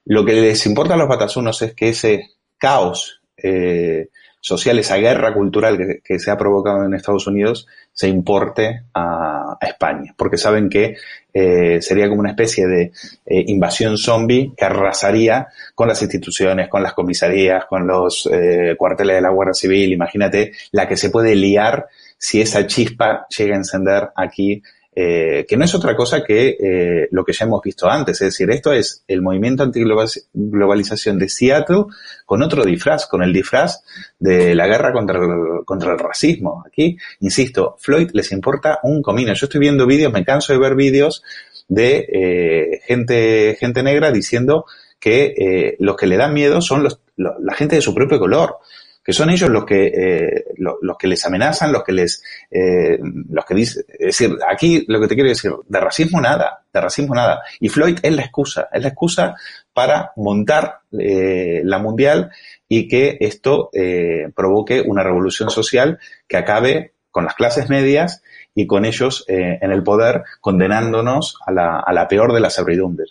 [0.05, 4.09] Lo que les importa a los batasunos es que ese caos eh,
[4.41, 10.13] social, esa guerra cultural que, se ha provocado en Estados Unidos, se importe a, España,
[10.17, 10.97] porque saben que
[11.33, 12.91] eh, sería como una especie de
[13.25, 15.47] eh, invasión zombie que arrasaría
[15.77, 18.29] con las instituciones, con las comisarías, con los
[18.77, 19.93] cuarteles de la Guardia Civil.
[19.93, 21.87] Imagínate la que se puede liar
[22.19, 24.63] si esa chispa llega a encender aquí
[24.95, 28.21] eh, que no es otra cosa que eh, lo que ya hemos visto antes.
[28.21, 31.85] Es decir, esto es el movimiento antiglobalización de Seattle
[32.27, 33.83] con otro disfraz, con el disfraz
[34.19, 36.63] de la guerra contra el, contra el racismo.
[36.67, 39.33] Aquí, insisto, Floyd les importa un comino.
[39.33, 41.23] Yo estoy viendo vídeos, me canso de ver vídeos
[41.69, 44.67] de eh, gente, gente negra diciendo
[45.01, 48.59] que eh, los que le dan miedo son los, la gente de su propio color
[49.05, 52.99] que son ellos los que eh, los, que les amenazan, los que les eh,
[53.31, 56.81] los que dicen, es decir, aquí lo que te quiero decir, de racismo nada, de
[56.81, 57.43] racismo nada.
[57.61, 59.35] Y Floyd es la excusa, es la excusa
[59.73, 62.31] para montar eh, la mundial
[62.69, 65.99] y que esto eh, provoque una revolución social
[66.29, 68.23] que acabe con las clases medias
[68.55, 72.55] y con ellos eh, en el poder condenándonos a la, a la peor de las
[72.55, 73.05] servidumbre.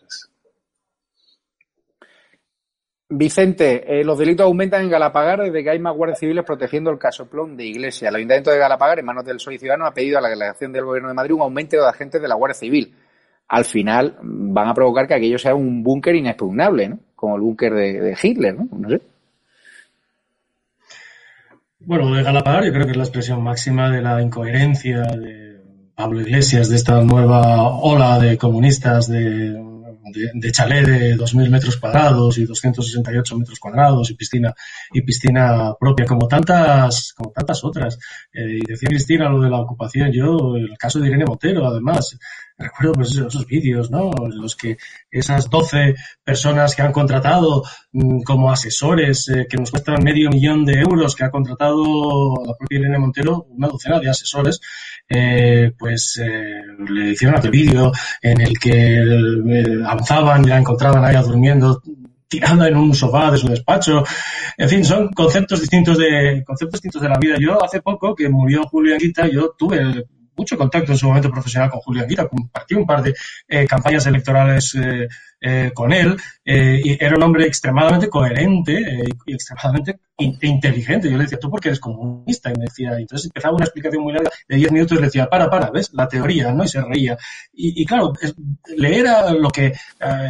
[3.14, 6.98] Vicente, eh, los delitos aumentan en Galapagar desde que hay más guardias civiles protegiendo el
[6.98, 8.08] casoplón de Iglesia.
[8.08, 10.86] El Ayuntamiento de Galapagar, en manos del Soy Ciudadano, ha pedido a la delegación del
[10.86, 12.96] Gobierno de Madrid un aumento de agentes de la Guardia Civil.
[13.50, 17.00] Al final van a provocar que aquello sea un búnker inexpugnable, ¿no?
[17.14, 18.70] Como el búnker de, Hitler, ¿no?
[18.72, 19.02] No sé.
[21.82, 25.60] Bueno, de Galapagar yo creo que es la expresión máxima de la incoherencia de
[25.96, 29.71] Pablo Iglesias, de esta nueva ola de comunistas de,
[30.12, 34.54] de, de chalet de 2.000 metros cuadrados y 268 metros cuadrados y piscina
[34.92, 37.98] y piscina propia, como tantas como tantas otras.
[38.34, 42.18] Eh, y decía Cristina lo de la ocupación, yo, el caso de Irene Montero, además,
[42.62, 44.12] recuerdo pues esos, vídeos, ¿no?
[44.30, 44.78] Los que
[45.10, 50.66] esas 12 personas que han contratado mmm, como asesores, eh, que nos cuestan medio millón
[50.66, 54.62] de euros, que ha contratado la propia Irene Montero, una docena de asesores,
[55.10, 57.92] eh, pues eh, le hicieron aquel vídeo
[58.22, 59.02] en el que
[59.86, 61.82] avanzaban y la encontraban ahí durmiendo
[62.32, 64.04] tirada en un sofá de su despacho.
[64.58, 67.36] En fin, son conceptos distintos de conceptos distintos de la vida.
[67.38, 70.06] Yo hace poco que murió Julio Anguita, yo tuve
[70.42, 73.14] mucho contacto en su momento profesional con Julio Anguita, compartí un par de
[73.48, 74.76] eh, campañas electorales
[75.42, 76.16] eh, con él,
[76.46, 81.10] eh, y era un hombre extremadamente coherente eh, y extremadamente in inteligente.
[81.10, 82.52] Yo le decía, ¿tú por qué eres comunista?
[82.52, 85.08] Y me decía, y entonces empezaba una explicación muy larga de 10 minutos y le
[85.08, 85.92] decía, para, para, ¿ves?
[85.94, 86.64] La teoría, ¿no?
[86.64, 87.18] Y se reía.
[87.54, 88.36] Y, y claro, es,
[88.78, 89.74] leer a lo que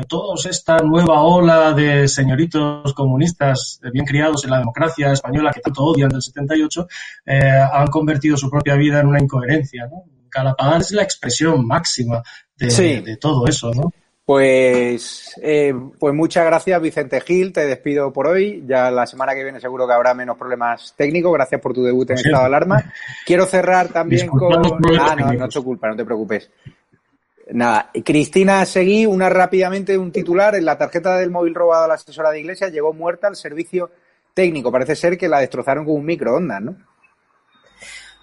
[0.08, 5.84] todos esta nueva ola de señoritos comunistas bien criados en la democracia española que tanto
[5.84, 6.88] odian del 78,
[7.26, 7.40] eh,
[7.74, 10.04] han convertido su propia vida en una incoherencia, ¿no?
[10.30, 12.24] Galapagar es la expresión máxima
[12.56, 12.84] de, Sí.
[12.84, 13.92] de, de todo eso, ¿no?
[14.32, 17.52] Pues, eh, pues muchas gracias, Vicente Gil.
[17.52, 18.64] Te despido por hoy.
[18.66, 21.34] Ya la semana que viene seguro que habrá menos problemas técnicos.
[21.34, 22.94] Gracias por tu debut en Pues estado de alarma.
[23.26, 24.54] Quiero cerrar también con.
[24.98, 26.50] Ah, no, no es tu culpa, no te preocupes.
[27.50, 30.56] Nada, Cristina Seguí, una rápidamente un titular.
[30.56, 33.92] En la tarjeta del móvil robado a la asesora de iglesia llegó muerta al servicio
[34.34, 34.72] técnico.
[34.72, 36.78] Parece ser que la destrozaron con un microondas, ¿no?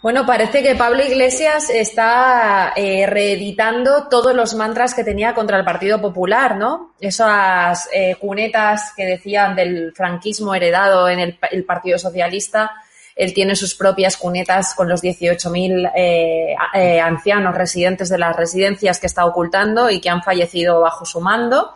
[0.00, 5.64] Bueno, parece que Pablo Iglesias está eh, reeditando todos los mantras que tenía contra el
[5.64, 6.94] Partido Popular, ¿no?
[7.00, 12.70] Esas eh, cunetas que decían del franquismo heredado en el, Partido Socialista.
[13.16, 19.00] Él tiene sus propias cunetas con los 18.000 eh, eh, ancianos residentes de las residencias
[19.00, 21.74] que está ocultando y que han fallecido bajo su mando.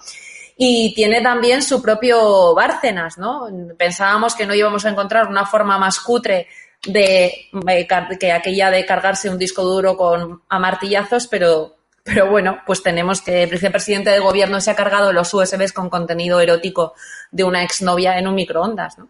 [0.56, 3.48] Y tiene también su propio Bárcenas, ¿no?
[3.76, 6.46] Pensábamos que no íbamos a encontrar una forma más cutre
[6.86, 12.58] de eh, que aquella de cargarse un disco duro con a martillazos, pero, pero bueno,
[12.66, 16.94] pues tenemos que el vicepresidente del gobierno se ha cargado los USBs con contenido erótico
[17.30, 19.08] de una exnovia en un microondas, ¿no?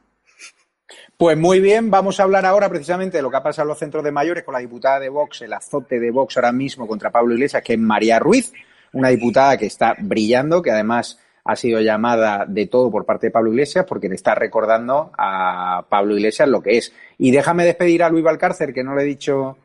[1.16, 3.78] Pues muy bien, vamos a hablar ahora precisamente de lo que ha pasado en los
[3.78, 7.12] centros de mayores con la diputada de Vox, el azote de Vox ahora mismo contra
[7.12, 8.52] Pablo Iglesias, que es María Ruiz,
[8.92, 13.30] una diputada que está brillando, que además ha sido llamada de todo por parte de
[13.32, 16.93] Pablo Iglesias porque le está recordando a Pablo Iglesias lo que es.
[17.18, 19.57] Y déjame despedir a Luis Valcárcer, que no le he dicho.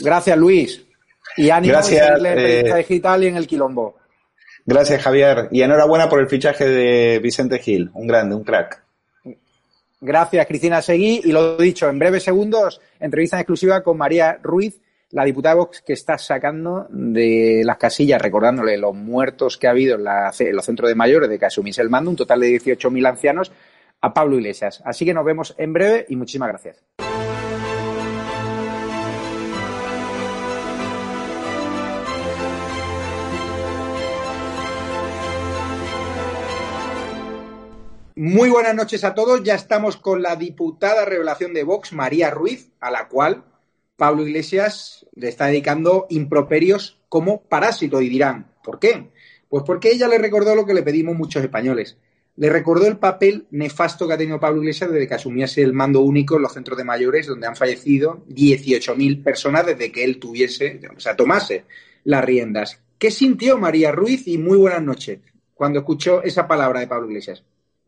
[0.00, 0.84] Gracias, Luis.
[1.36, 3.96] Y ánimo Gracias, en eh, digital y en el quilombo.
[4.66, 5.48] Gracias, Javier.
[5.50, 7.90] Y enhorabuena por el fichaje de Vicente Gil.
[7.94, 8.82] Un grande, un crack.
[10.00, 11.20] Gracias, Cristina Seguí.
[11.24, 14.80] Y lo dicho, en breves segundos, entrevista en exclusiva con María Ruiz,
[15.12, 19.96] la diputada Vox que está sacando de las casillas, recordándole los muertos que ha habido
[19.96, 23.52] en los centros de mayores de que asumiese el mando, un total de 18.000 ancianos,
[24.00, 24.82] a Pablo Iglesias.
[24.84, 26.84] Así que nos vemos en breve y muchísimas gracias.
[38.14, 39.42] Muy buenas noches a todos.
[39.42, 43.44] Ya estamos con la diputada revelación de Vox, María Ruiz, a la cual
[44.00, 48.00] Pablo Iglesias le está dedicando improperios como parásito.
[48.00, 49.10] Y dirán, ¿por qué?
[49.46, 51.98] Pues porque ella le recordó lo que le pedimos muchos españoles.
[52.36, 56.00] Le recordó el papel nefasto que ha tenido Pablo Iglesias desde que asumiese el mando
[56.00, 60.80] único en los centros de mayores, donde han fallecido 18.000 personas desde que él tuviese,
[60.96, 61.66] o sea, tomase
[62.04, 62.80] las riendas.
[62.98, 65.18] ¿Qué sintió María Ruiz y muy buenas noches
[65.52, 67.44] cuando escuchó esa palabra de Pablo Iglesias?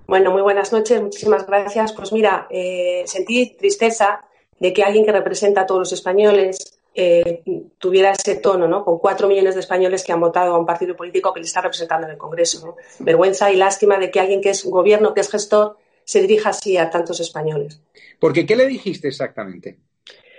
[0.06, 1.94] Bueno, muy buenas noches, muchísimas gracias.
[1.94, 4.20] Pues mira, eh, sentí tristeza
[4.62, 7.42] de que alguien que representa a todos los españoles eh,
[7.78, 8.84] tuviera ese tono, ¿no?
[8.84, 11.62] Con cuatro millones de españoles que han votado a un partido político que le está
[11.62, 12.76] representando en el Congreso.
[13.00, 16.76] Vergüenza y lástima de que alguien que es gobierno, que es gestor, se dirija así
[16.76, 17.80] a tantos españoles.
[18.20, 19.78] Porque, ¿qué le dijiste exactamente?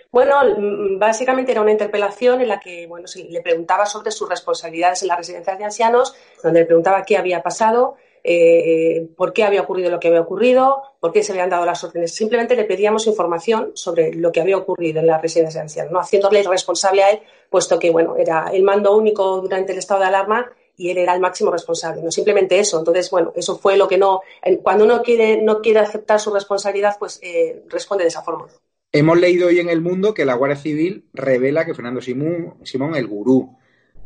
[0.10, 5.02] Bueno, mm, básicamente era una interpelación en la que bueno, le preguntaba sobre sus responsabilidades
[5.02, 9.62] en las residencias de ancianos, donde le preguntaba qué había pasado, eh, por qué había
[9.62, 12.16] ocurrido lo que había ocurrido, por qué se habían dado las órdenes.
[12.16, 16.00] Simplemente le pedíamos información sobre lo que había ocurrido en las residencias de ¿no?
[16.00, 17.20] haciéndole responsable a él,
[17.50, 21.14] puesto que bueno, era el mando único durante el estado de alarma y él era
[21.14, 22.80] el máximo responsable, no simplemente eso.
[22.80, 24.22] Entonces, bueno, eso fue lo que no.
[24.64, 28.48] Cuando uno quiere, no quiere aceptar su responsabilidad, pues eh, responde de esa forma.
[28.92, 32.96] Hemos leído hoy en El Mundo que la Guardia Civil revela que Fernando Simón, Simón
[32.96, 33.58] el gurú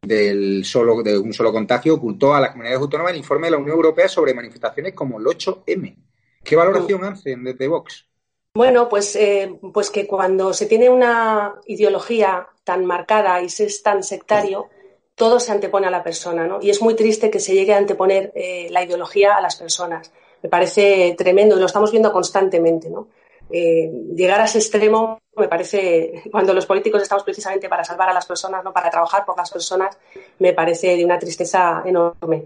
[0.01, 3.57] del solo, de un solo contagio, ocultó a las comunidades autónomas el informe de la
[3.57, 5.95] Unión Europea sobre manifestaciones como el 8M.
[6.43, 8.07] ¿Qué valoración hacen desde Vox?
[8.53, 13.83] Bueno, pues, eh, pues que cuando se tiene una ideología tan marcada y se es
[13.83, 14.67] tan sectario,
[15.13, 16.59] todo se antepone a la persona, ¿no?
[16.61, 20.11] Y es muy triste que se llegue a anteponer eh, la ideología a las personas.
[20.41, 23.09] Me parece tremendo y lo estamos viendo constantemente, ¿no?
[23.49, 28.13] Eh, llegar a ese extremo me parece, cuando los políticos estamos precisamente para salvar a
[28.13, 29.97] las personas, no para trabajar por las personas,
[30.39, 32.45] me parece de una tristeza enorme.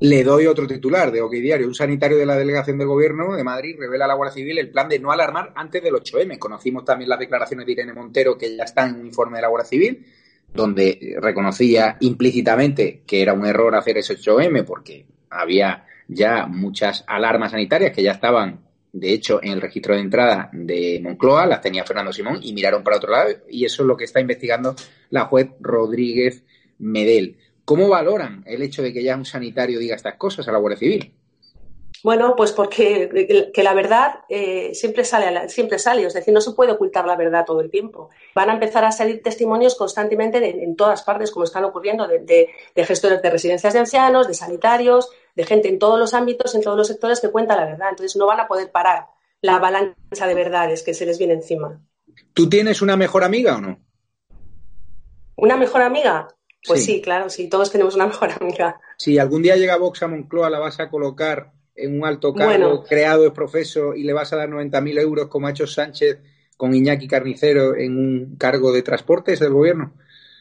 [0.00, 1.66] Le doy otro titular de OK Diario.
[1.66, 4.70] Un sanitario de la delegación del gobierno de Madrid revela a la Guardia Civil el
[4.70, 6.38] plan de no alarmar antes del 8M.
[6.38, 9.48] Conocimos también las declaraciones de Irene Montero, que ya está en un informe de la
[9.48, 10.06] Guardia Civil,
[10.54, 17.50] donde reconocía implícitamente que era un error hacer ese 8M porque había ya muchas alarmas
[17.50, 21.84] sanitarias que ya estaban de hecho, en el registro de entrada de Moncloa las tenía
[21.84, 24.74] Fernando Simón y miraron para otro lado y eso es lo que está investigando
[25.10, 26.44] la juez Rodríguez
[26.78, 27.36] Medel.
[27.64, 30.78] ¿Cómo valoran el hecho de que ya un sanitario diga estas cosas a la Guardia
[30.78, 31.12] Civil?
[32.04, 36.52] Bueno, pues porque que la verdad eh, siempre sale, siempre sale, es decir, no se
[36.52, 38.10] puede ocultar la verdad todo el tiempo.
[38.34, 43.20] Van a empezar a salir testimonios constantemente en todas partes, como están ocurriendo, de, gestores
[43.20, 46.88] de residencias de ancianos, de sanitarios, de gente en todos los ámbitos, en todos los
[46.88, 47.90] sectores que cuenta la verdad.
[47.90, 49.06] Entonces no van a poder parar
[49.40, 51.80] la avalancha de verdades que se les viene encima.
[52.34, 53.78] ¿Tú tienes una mejor amiga o no?
[55.36, 56.26] ¿Una mejor amiga?
[56.66, 58.80] Pues sí, claro, sí, todos tenemos una mejor amiga.
[58.96, 62.82] Si algún día llega Vox a Moncloa, ¿la vas a colocar en un alto cargo
[62.82, 66.18] creado de profeso y le vas a dar 90.000 euros como ha hecho Sánchez
[66.56, 69.94] con Iñaki Carnicero en un cargo de transportes del gobierno?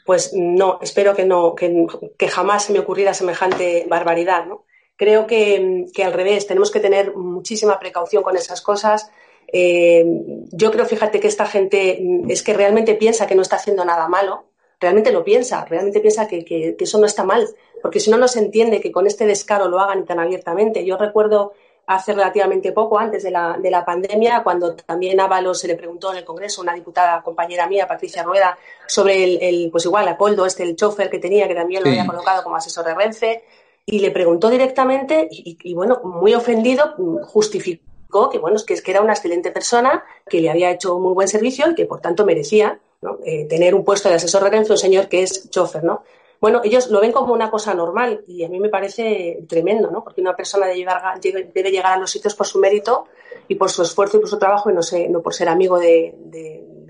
[0.07, 4.65] Pues no, espero que no, que, jamás se me ocurriera semejante barbaridad, ¿no?
[4.97, 9.09] Creo que, al revés, tenemos que tener muchísima precaución con esas cosas.
[9.47, 10.03] Eh,
[10.51, 14.07] yo creo, fíjate, que esta gente es que realmente piensa que no está haciendo nada
[14.07, 14.45] malo,
[14.79, 17.47] realmente lo piensa, realmente piensa que, eso no está mal,
[17.81, 20.83] porque si no, no se entiende que con este descaro lo hagan tan abiertamente.
[20.83, 21.53] Yo recuerdo
[21.87, 26.11] hace relativamente poco, antes de la, de la pandemia, cuando también Ábalos se le preguntó
[26.11, 30.63] en el Congreso, una diputada compañera mía, Patricia Rueda, sobre el, pues igual, Apoldo, este,
[30.63, 33.43] el chofer que tenía, que también lo había colocado como asesor de Renfe,
[33.89, 39.01] y le preguntó directamente, y, bueno, muy ofendido, justificó que, bueno, que, es que era
[39.01, 42.25] una excelente persona, que le había hecho un muy buen servicio y que, por tanto,
[42.25, 42.81] merecía
[43.23, 46.03] eh, tener un puesto de asesor de Renfe, un señor que es chofer, ¿no?
[46.41, 50.03] Bueno, ellos lo ven como una cosa normal y a mí me parece tremendo, ¿no?
[50.03, 53.05] Porque una persona debe llegar, debe llegar a los sitios por su mérito
[53.47, 55.79] y por su esfuerzo y por su trabajo y no, sé, no por ser amigo
[55.79, 56.13] de,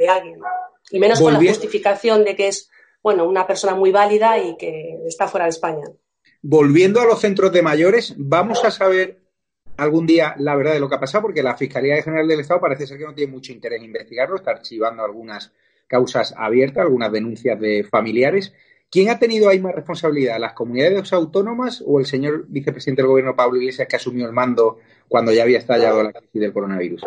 [0.10, 0.42] alguien.
[0.90, 2.72] Y menos con la justificación de que es,
[3.04, 5.86] bueno, una persona muy válida y que está fuera de España.
[6.50, 9.20] Volviendo a los centros de mayores, vamos a saber
[9.76, 12.62] algún día la verdad de lo que ha pasado, porque la Fiscalía General del Estado
[12.62, 15.52] parece ser que no tiene mucho interés en investigarlo, está archivando algunas
[15.88, 18.54] causas abiertas, algunas denuncias de familiares.
[18.90, 23.36] ¿Quién ha tenido ahí más responsabilidad, las comunidades autónomas o el señor vicepresidente del gobierno
[23.36, 24.78] Pablo Iglesias que asumió el mando
[25.10, 27.04] cuando ya había estallado la crisis del coronavirus?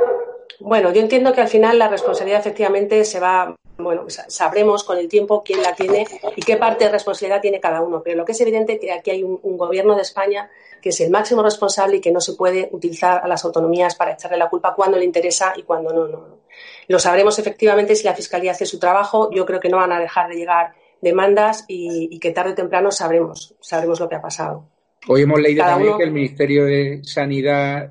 [0.60, 5.08] Bueno, yo entiendo que al final la responsabilidad efectivamente se va, bueno, sabremos con el
[5.08, 6.06] tiempo quién la tiene
[6.36, 8.92] y qué parte de responsabilidad tiene cada uno, pero lo que es evidente es que
[8.92, 10.50] aquí hay un, gobierno de España
[10.82, 14.12] que es el máximo responsable y que no se puede utilizar a las autonomías para
[14.12, 16.40] echarle la culpa cuando le interesa y cuando no, no.
[16.88, 19.30] Lo sabremos efectivamente si la Fiscalía hace su trabajo.
[19.30, 22.90] Yo creo que no van a dejar de llegar demandas y, que tarde o temprano
[22.90, 24.68] sabremos, sabremos lo que ha pasado.
[25.08, 27.90] Hoy hemos leído también que el Ministerio de Sanidad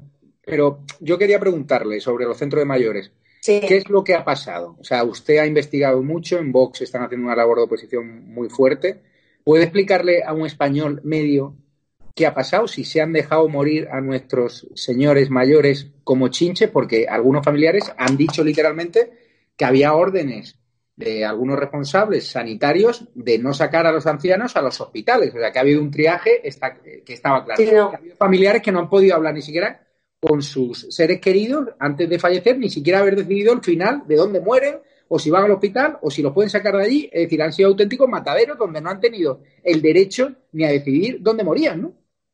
[0.50, 3.12] pero yo quería preguntarle sobre los centros de mayores.
[3.42, 4.76] ¿Qué es lo que ha pasado?
[4.80, 8.50] O sea, usted ha investigado mucho, en Vox están haciendo una labor de oposición muy
[8.50, 9.02] fuerte.
[9.44, 11.56] ¿Puede explicarle a un español medio
[12.16, 12.68] qué ha pasado?
[12.68, 18.18] Si se han dejado morir a nuestros señores mayores como chinches, porque algunos familiares han
[18.18, 19.12] dicho literalmente
[19.56, 20.60] que había órdenes
[20.98, 25.34] de algunos responsables sanitarios de no sacar a los ancianos a los hospitales.
[25.34, 26.42] O sea, que ha habido un triaje
[27.06, 27.64] que estaba claro.
[27.64, 27.92] Sí, no.
[27.92, 29.88] Ha habido familiares que no han podido hablar ni siquiera
[30.20, 34.42] con sus seres queridos antes de fallecer, ni siquiera haber decidido el final de dónde
[34.42, 37.10] mueren, o si van al hospital, o si los pueden sacar de allí.
[37.12, 41.18] Es decir, han sido auténticos mataderos donde no han tenido el derecho ni a decidir
[41.22, 41.94] dónde morían, ¿no?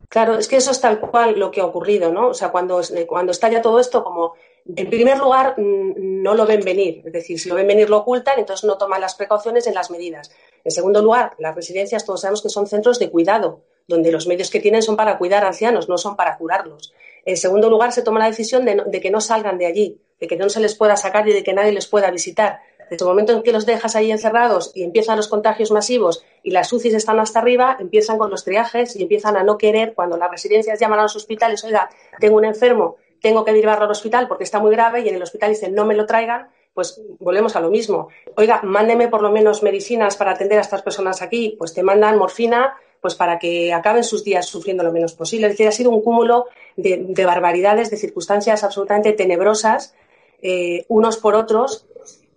[0.10, 2.30] Claro, es que eso es tal cual lo que ha ocurrido, ¿no?
[2.30, 4.34] O sea, cuando, cuando estalla todo esto, como
[4.66, 8.40] en primer lugar no lo ven venir, es decir, si lo ven venir lo ocultan,
[8.40, 10.32] entonces no toman las precauciones en las medidas.
[10.64, 14.50] En segundo lugar, las residencias todos sabemos que son centros de cuidado, donde los medios
[14.50, 16.94] que tienen son para cuidar a ancianos, no son para curarlos.
[17.26, 20.28] En segundo lugar, se toma la decisión de, no- que no salgan de allí, de
[20.28, 22.60] que no se les pueda sacar y de que nadie les pueda visitar.
[22.90, 26.52] Desde el momento en que los dejas ahí encerrados y empiezan los contagios masivos y
[26.52, 30.18] las UCIs están hasta arriba, empiezan con los triajes y empiezan a no querer, cuando
[30.18, 34.28] las residencias llaman a los hospitales, oiga, tengo un enfermo, tengo que derivarlo al hospital
[34.28, 37.56] porque está muy grave y en el hospital dicen no me lo traigan, pues volvemos
[37.56, 38.10] a lo mismo.
[38.38, 42.20] Oiga, mándeme por lo menos medicinas para atender a estas personas aquí, pues te mandan
[42.20, 45.45] morfina pues para que acaben sus días sufriendo lo menos posible.
[45.45, 49.93] Es decir, ha sido un cúmulo de, de barbaridades, de circunstancias absolutamente tenebrosas,
[50.41, 51.86] eh, unos por otros,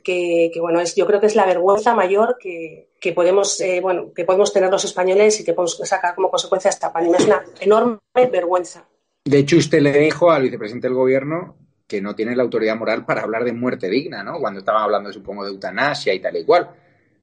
[0.05, 3.81] que, que, bueno, es, yo creo que es la vergüenza mayor que, que podemos, eh,
[3.81, 7.17] bueno, que podemos tener los españoles y que podemos sacar como consecuencia esta pandemia.
[7.17, 7.99] Es una enorme
[8.31, 8.87] vergüenza.
[9.25, 11.57] De hecho, usted le dijo al vicepresidente del gobierno
[11.87, 14.39] que no tiene la autoridad moral para hablar de muerte digna, ¿no?
[14.39, 16.69] Cuando estaban hablando, supongo, de eutanasia y tal y cual.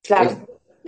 [0.01, 0.31] Claro.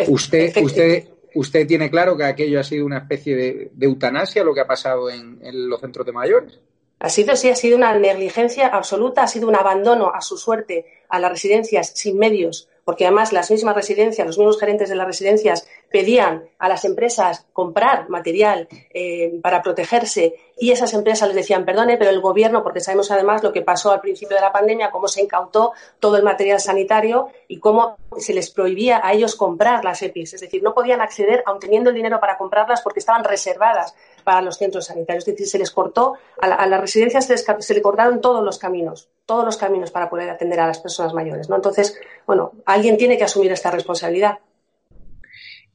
[0.07, 1.07] Usted, usted,
[1.37, 5.09] usted tiene claro que aquello ha sido una especie de, eutanasia, lo que ha pasado
[5.09, 6.59] en, en los centros de mayores.
[6.99, 10.85] Ha sido, sí, ha sido una negligencia absoluta, ha sido un abandono a su suerte
[11.09, 15.05] a las residencias sin medios, porque además las mismas residencias, los mismos gerentes de las
[15.05, 21.65] residencias pedían a las empresas comprar material eh, para protegerse y esas empresas les decían,
[21.65, 24.89] perdone, pero el gobierno, porque sabemos además lo que pasó al principio de la pandemia,
[24.89, 29.85] cómo se incautó todo el material sanitario y cómo se les prohibía a ellos comprar
[29.85, 33.23] las EPIs, es decir, no podían acceder aun teniendo el dinero para comprarlas porque estaban
[33.23, 35.27] reservadas para los centros sanitarios.
[35.27, 38.19] Es decir, se les cortó, a, la, a las residencias se, les, se le cortaron
[38.19, 41.49] todos los caminos, todos los caminos para poder atender a las personas mayores.
[41.49, 41.55] ¿no?
[41.55, 44.39] Entonces, bueno, alguien tiene que asumir esta responsabilidad.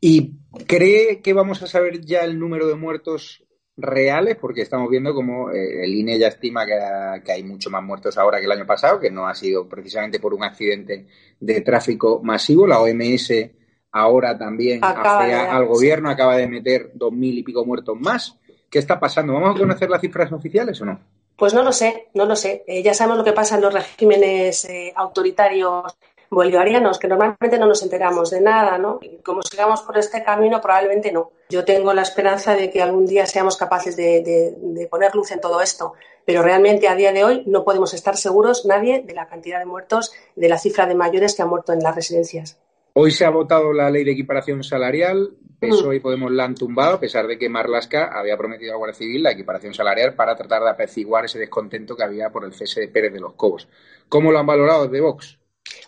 [0.05, 0.33] ¿Y
[0.67, 3.45] cree que vamos a saber ya el número de muertos
[3.77, 4.37] reales?
[4.37, 8.19] Porque estamos viendo como eh, el INE ya estima que, que, hay mucho más muertos
[8.19, 11.07] ahora que el año pasado, que no ha sido precisamente por un accidente
[11.39, 12.67] de tráfico masivo.
[12.67, 13.33] La OMS
[13.93, 18.37] ahora también hace dar, al gobierno acaba de meter dos mil y pico muertos más.
[18.69, 19.35] ¿Qué está pasando?
[19.35, 20.99] ¿Vamos a conocer las cifras oficiales o no?
[21.37, 22.65] Pues no lo sé, no lo sé.
[22.67, 25.97] Eh, ya sabemos lo que pasa en los regímenes eh, autoritarios
[26.33, 28.99] bolivarianos, que normalmente no nos enteramos de nada, ¿no?
[29.03, 31.30] Y como sigamos por este camino, probablemente no.
[31.51, 35.30] Yo tengo la esperanza de que algún día seamos capaces de, de, de, poner luz
[35.30, 35.93] en todo esto,
[36.24, 39.66] pero realmente a día de hoy no podemos estar seguros nadie de la cantidad de
[39.66, 42.59] muertos, de la cifra de mayores que han muerto en las residencias.
[42.95, 45.30] Hoy se ha votado la ley de equiparación salarial.
[45.61, 48.99] PSOE y Podemos la han tumbado, a pesar de que Marlasca había prometido a Guardia
[48.99, 52.80] Civil la equiparación salarial para tratar de apaciguar ese descontento que había por el cese
[52.80, 53.68] de Pérez de los Cobos.
[54.09, 55.39] ¿Cómo lo han valorado de Vox?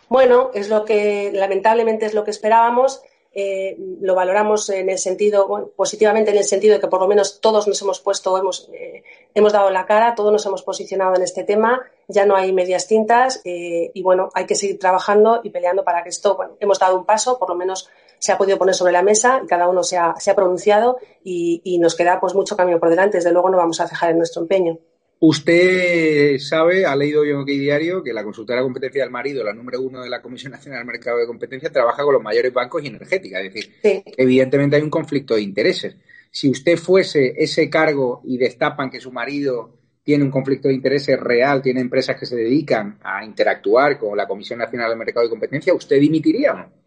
[0.09, 3.03] Bueno, es lo que lamentablemente es lo que esperábamos.
[3.37, 7.09] Eh, lo valoramos en el sentido, bueno, positivamente en el sentido de que por lo
[7.09, 9.03] menos todos nos hemos puesto, hemos, eh,
[9.35, 12.87] hemos dado la cara, todos nos hemos posicionado en este tema, ya no hay medias
[12.87, 16.79] tintas eh, y bueno, hay que seguir trabajando y peleando para que esto, bueno, hemos
[16.79, 19.69] dado un paso, por lo menos se ha podido poner sobre la mesa y cada
[19.69, 23.33] uno se ha, se ha pronunciado y, nos queda pues mucho camino por delante, desde
[23.33, 24.79] luego no vamos a cejar en nuestro empeño.
[25.21, 29.43] Usted sabe, ha leído yo en OK Diario, que la consultora de competencia del marido,
[29.43, 32.53] la número uno de la Comisión Nacional del Mercado de Competencia, trabaja con los mayores
[32.53, 33.41] bancos y energética.
[33.41, 34.03] Es decir, sí.
[34.17, 35.97] evidentemente hay un conflicto de intereses.
[36.31, 41.19] Si usted fuese ese cargo y destapan que su marido tiene un conflicto de intereses
[41.19, 45.31] real, tiene empresas que se dedican a interactuar con la Comisión Nacional del Mercado de
[45.31, 46.84] Competencia, ¿usted dimitiría o no?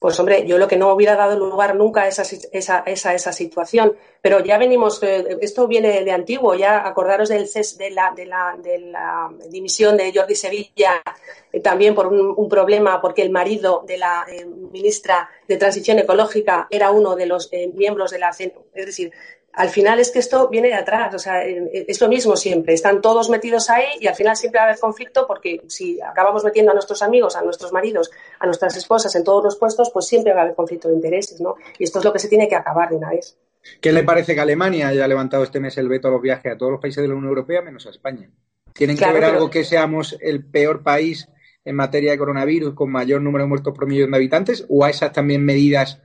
[0.00, 2.22] Pues hombre, yo lo que no hubiera dado lugar nunca a esa,
[2.52, 7.46] esa, esa, esa situación, pero ya venimos, eh, esto viene de antiguo, ya acordaros del
[7.46, 11.02] CES, de, la, de, la, de la dimisión de Jordi Sevilla,
[11.52, 16.66] eh, también por un, problema, porque el marido de la eh, ministra de Transición Ecológica
[16.70, 19.12] era uno de los miembros de la es decir,
[19.52, 23.00] al final es que esto viene de atrás, o sea, es lo mismo siempre, están
[23.00, 26.70] todos metidos ahí y al final siempre va a haber conflicto porque si acabamos metiendo
[26.70, 30.32] a nuestros amigos, a nuestros maridos, a nuestras esposas en todos los puestos, pues siempre
[30.32, 31.56] va a haber conflicto de intereses, ¿no?
[31.78, 33.36] Y esto es lo que se tiene que acabar de una vez.
[33.80, 36.56] ¿Qué le parece que Alemania haya levantado este mes el veto a los viajes a
[36.56, 38.30] todos los países de la Unión Europea menos a España?
[38.72, 41.28] ¿Tienen claro, que ver algo que seamos el peor país
[41.64, 44.90] en materia de coronavirus con mayor número de muertos por millón de habitantes o a
[44.90, 46.00] esas también medidas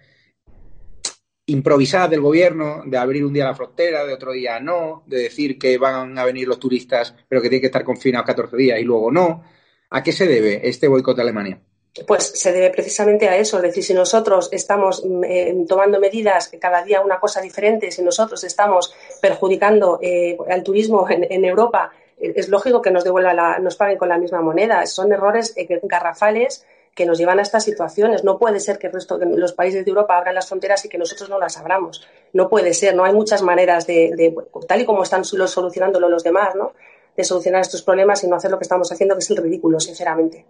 [1.47, 5.59] improvisadas del gobierno, de abrir un día la frontera, de otro día no, de decir
[5.59, 8.83] que van a venir los turistas, pero que tienen que estar confinados 14 días y
[8.83, 9.43] luego no.
[9.91, 11.61] ¿A qué se debe este boicot de Alemania?
[12.07, 13.57] pues se debe precisamente a eso.
[13.57, 18.01] Es decir, si nosotros estamos mm, eh, tomando medidas cada día una cosa diferente, si
[18.01, 23.59] nosotros estamos perjudicando eh, al turismo en, Europa, eh, es lógico que nos devuelva la,
[23.59, 24.85] nos paguen con la misma moneda.
[24.85, 26.65] Son errores garrafales
[26.95, 28.23] que nos llevan a estas situaciones.
[28.23, 30.89] No puede ser que el resto de los países de Europa abran las fronteras y
[30.89, 32.07] que nosotros no las abramos.
[32.33, 32.95] No puede ser.
[32.95, 34.33] No hay muchas maneras de,
[34.67, 36.73] tal y como están solucionándolo los demás, ¿no?
[37.15, 39.79] de solucionar estos problemas y no hacer lo que estamos haciendo, que es el ridículo,
[39.79, 40.45] sinceramente.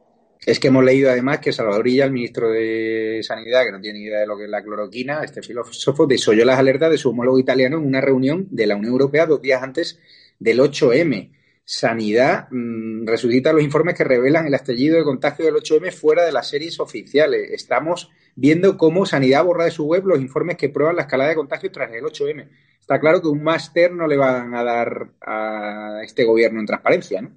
[0.45, 3.99] Es que hemos leído además que Salvador Illa, el ministro de Sanidad, que no tiene
[3.99, 7.09] ni idea de lo que es la cloroquina, este filósofo, desoyó las alertas de su
[7.09, 9.99] homólogo italiano en una reunión de la Unión Europea dos días antes
[10.39, 11.31] del 8M.
[11.65, 16.31] Sanidad mm, resucita los informes que revelan el estallido de contagio del 8M fuera de
[16.31, 17.49] las series oficiales.
[17.51, 21.35] Estamos viendo cómo Sanidad borra de su web los informes que prueban la escalada de
[21.35, 22.47] contagio tras el 8M.
[22.79, 27.21] Está claro que un máster no le van a dar a este gobierno en transparencia,
[27.21, 27.31] ¿no?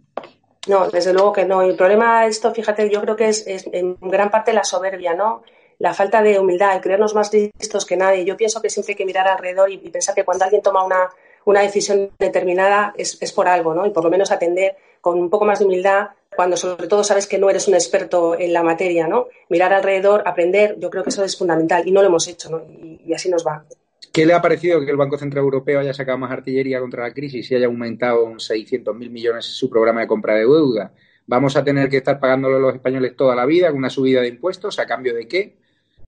[0.68, 1.62] No, desde luego que no.
[1.62, 5.42] El problema de esto, fíjate, yo creo que es, en gran parte la soberbia, ¿no?
[5.78, 8.26] La falta de humildad, el creernos más listos que nadie.
[8.26, 11.08] Yo pienso que siempre hay que mirar alrededor y, pensar que cuando alguien toma una,
[11.50, 13.86] una decisión determinada es, por algo, ¿no?
[13.86, 17.26] Y por lo menos atender con un poco más de humildad cuando sobre todo sabes
[17.26, 19.28] que no eres un experto en la materia, ¿no?
[19.48, 22.62] Mirar alrededor, aprender, yo creo que eso es fundamental y no lo hemos hecho, ¿no?
[22.68, 23.64] y así nos va.
[24.12, 27.14] ¿Qué le ha parecido que el Banco Central Europeo haya sacado más artillería contra la
[27.14, 30.92] crisis y haya aumentado en 600.000 millones su programa de compra de deuda?
[31.26, 34.28] ¿Vamos a tener que estar pagándolo los españoles toda la vida con una subida de
[34.28, 34.78] impuestos?
[34.78, 35.57] ¿A cambio de qué?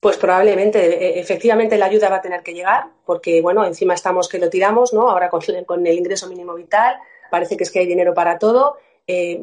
[0.00, 4.28] Pues probablemente, e, efectivamente la ayuda va a tener que llegar, porque bueno, encima estamos
[4.28, 5.10] que lo tiramos, ¿no?
[5.10, 6.96] Ahora con, con el ingreso mínimo vital,
[7.30, 8.78] parece que es que hay dinero para todo
[9.12, 9.40] eh,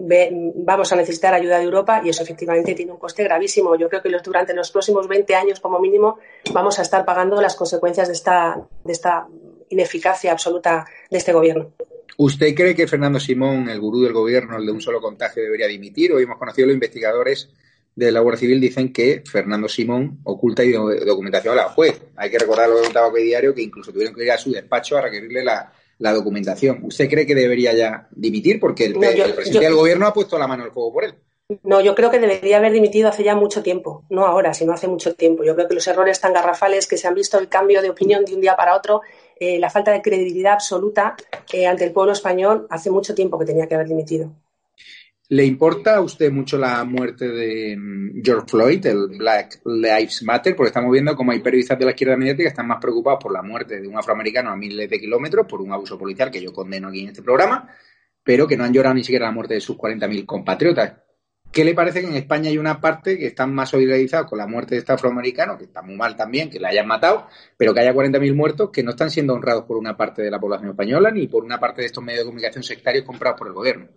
[0.55, 3.75] vamos a necesitar ayuda de Europa y eso efectivamente tiene un coste gravísimo.
[3.75, 6.19] Yo creo que durante los próximos 20 años, como mínimo,
[6.53, 9.27] vamos a estar pagando las consecuencias de esta, de esta
[9.67, 11.73] ineficacia absoluta de este gobierno.
[12.15, 15.67] ¿Usted cree que Fernando Simón, el gurú del gobierno, el de un solo contagio, debería
[15.67, 16.13] dimitir?
[16.13, 17.49] Hoy hemos conocido a los investigadores
[17.97, 20.61] de la Guardia Civil dicen que Fernando Simón oculta
[21.03, 21.99] documentación a la juez.
[22.15, 24.51] Hay que recordar lo que contaba hoy diario, que incluso tuvieron que ir a su
[24.51, 26.81] despacho a requerirle la, la documentación.
[26.83, 28.59] ¿Usted cree que debería ya dimitir?
[28.59, 31.15] Porque el, presidente del gobierno ha puesto la mano al fuego por él.
[31.63, 34.87] No, yo creo que debería haber dimitido hace ya mucho tiempo, no ahora, sino hace
[34.87, 35.43] mucho tiempo.
[35.43, 38.25] Yo creo que los errores tan garrafales que se han visto, el cambio de opinión
[38.25, 39.01] de un día para otro,
[39.39, 41.15] eh, la falta de credibilidad absoluta
[41.51, 44.33] eh, ante el pueblo español, hace mucho tiempo que tenía que haber dimitido.
[45.29, 50.55] ¿Le importa a usted mucho la muerte de mm, George Floyd, el Black Lives Matter?
[50.55, 53.33] Porque estamos viendo cómo hay periodistas de la izquierda mediática que están más preocupados por
[53.33, 56.53] la muerte de un afroamericano a miles de kilómetros por un abuso policial que yo
[56.53, 57.67] condeno aquí en este programa,
[58.23, 60.93] pero que no han llorado ni siquiera la muerte de sus 40.000 compatriotas.
[61.51, 64.47] ¿Qué le parece que en España hay una parte que están más solidarizados con la
[64.47, 67.81] muerte de este afroamericano, que está muy mal también, que le hayan matado, pero que
[67.81, 71.11] haya 40.000 muertos que no están siendo honrados por una parte de la población española
[71.11, 73.87] ni por una parte de estos medios de comunicación sectarios comprados por el gobierno?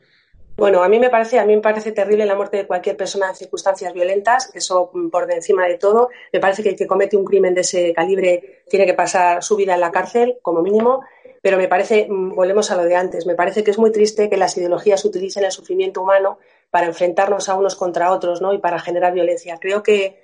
[0.61, 3.31] Bueno, a mí me parece, a mí me parece terrible la muerte de cualquier persona
[3.31, 6.11] en circunstancias violentas, eso por encima de todo.
[6.35, 9.57] Me parece que el que comete un crimen de ese calibre tiene que pasar su
[9.57, 11.01] vida en la cárcel, como mínimo.
[11.41, 14.29] Pero me parece, mm, volvemos a lo de antes, me parece que es muy triste
[14.29, 16.39] que las ideologías utilicen el sufrimiento humano
[16.69, 18.53] para enfrentarnos a unos contra otros ¿no?
[18.53, 19.57] y para generar violencia.
[19.59, 20.21] Creo que,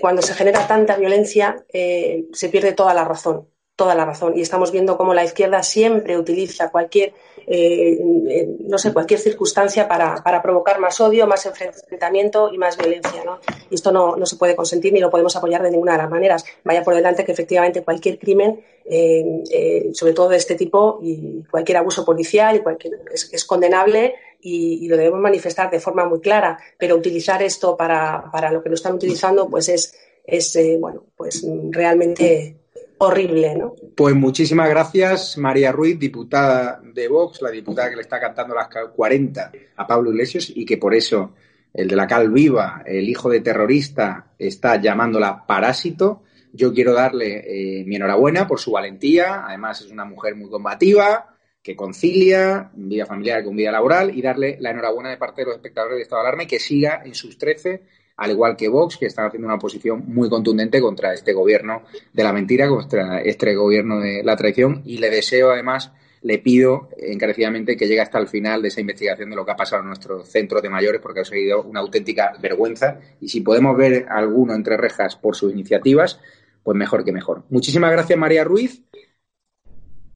[0.00, 4.32] cuando se genera tanta violencia eh, se pierde toda la razón, toda la razón.
[4.34, 7.12] Y estamos viendo cómo la izquierda siempre utiliza cualquier
[7.46, 13.24] eh, no sé, cualquier circunstancia para, provocar más odio, más enfrentamiento y más violencia.
[13.24, 13.38] ¿no?
[13.70, 16.44] Y esto no, se puede consentir ni lo podemos apoyar de ninguna de las maneras.
[16.64, 21.42] Vaya por delante que efectivamente cualquier crimen, eh, eh, sobre todo de este tipo, y
[21.50, 26.58] cualquier abuso policial y cualquier, es, condenable y, lo debemos manifestar de forma muy clara.
[26.78, 31.46] Pero utilizar esto para, para lo que lo están utilizando, pues es, es bueno, pues
[31.70, 32.63] realmente
[32.98, 33.74] horrible, ¿no?
[33.96, 38.68] Pues muchísimas gracias, María Ruiz, diputada de Vox, la diputada que le está cantando las
[38.68, 41.34] 40 a Pablo Iglesias y que por eso
[41.72, 46.22] el de la Cal Viva, el hijo de terrorista, está llamándola parásito.
[46.52, 49.44] Yo quiero darle eh, mi enhorabuena por su valentía.
[49.44, 51.34] Además, es una mujer muy combativa,
[51.64, 55.56] que concilia vida familiar con vida laboral y darle la enhorabuena de parte de los
[55.56, 57.82] espectadores de Estado de Alarma que siga en sus 13
[58.16, 61.82] al igual que Vox, que están haciendo una posición muy contundente contra este gobierno
[62.12, 65.92] de la mentira, contra este gobierno de la traición, y le deseo además,
[66.22, 69.56] le pido encarecidamente que llegue hasta el final de esa investigación de lo que ha
[69.56, 73.76] pasado en nuestro centro de mayores, porque ha sido una auténtica vergüenza, y si podemos
[73.76, 76.20] ver alguno entre rejas por sus iniciativas,
[76.62, 77.44] pues mejor que mejor.
[77.50, 78.82] Muchísimas gracias, María Ruiz.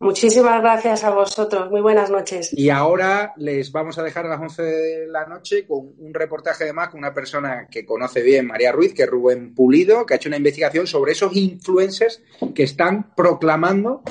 [0.00, 1.70] Muchísimas gracias a vosotros.
[1.70, 2.52] Muy buenas noches.
[2.52, 6.64] Y ahora les vamos a dejar a las 11 de la noche con un reportaje
[6.64, 10.14] de más con una persona que conoce bien María Ruiz, que es Rubén Pulido, que
[10.14, 12.22] ha hecho una investigación sobre esos influencers
[12.54, 14.02] que están proclamando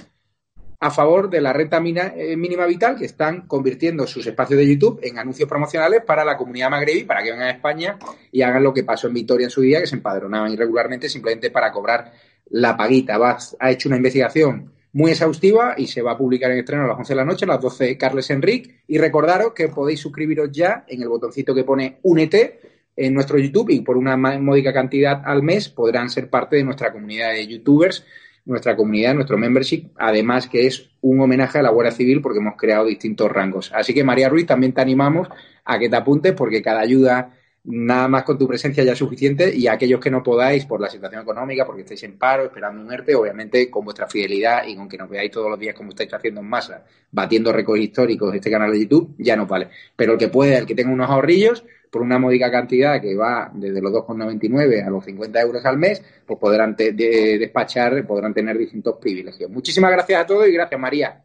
[0.80, 5.00] a favor de la renta eh, mínima vital que están convirtiendo sus espacios de YouTube
[5.02, 7.98] en anuncios promocionales para la comunidad magrebí, para que vengan a España
[8.32, 11.50] y hagan lo que pasó en Vitoria en su día, que se empadronaban irregularmente simplemente
[11.50, 12.12] para cobrar
[12.50, 13.18] la paguita.
[13.60, 16.98] ha hecho una investigación muy exhaustiva y se va a publicar en estreno a las
[16.98, 18.82] 11 de la noche, a las 12 Carles Enric.
[18.88, 22.60] Y recordaros que podéis suscribiros ya en el botoncito que pone Únete
[22.96, 26.92] en nuestro YouTube y por una módica cantidad al mes podrán ser parte de nuestra
[26.92, 28.08] comunidad de youtubers,
[28.46, 32.58] nuestra comunidad, nuestro membership, además que es un homenaje a la Guardia Civil porque hemos
[32.58, 33.72] creado distintos rangos.
[33.76, 35.28] Así que María Ruiz, también te animamos
[35.64, 37.37] a que te apuntes porque cada ayuda
[37.68, 40.90] nada más con tu presencia ya es suficiente y aquellos que no podáis por la
[40.90, 44.88] situación económica, porque estáis en paro, esperando un ERTE, obviamente con vuestra fidelidad y con
[44.88, 48.38] que nos veáis todos los días como estáis haciendo en masa, batiendo récords históricos de
[48.38, 49.70] este canal de YouTube, ya no vale.
[49.96, 53.50] Pero el que pueda, el que tenga unos ahorrillos, por una módica cantidad que va
[53.54, 58.98] desde los 2,99 a los 50 euros al mes, pues podrán despachar, podrán tener distintos
[58.98, 59.50] privilegios.
[59.50, 61.24] Muchísimas gracias a todos y gracias María.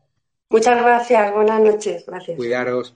[0.51, 2.37] Muchas gracias, buenas noches, gracias.
[2.37, 2.95] Cuidaros.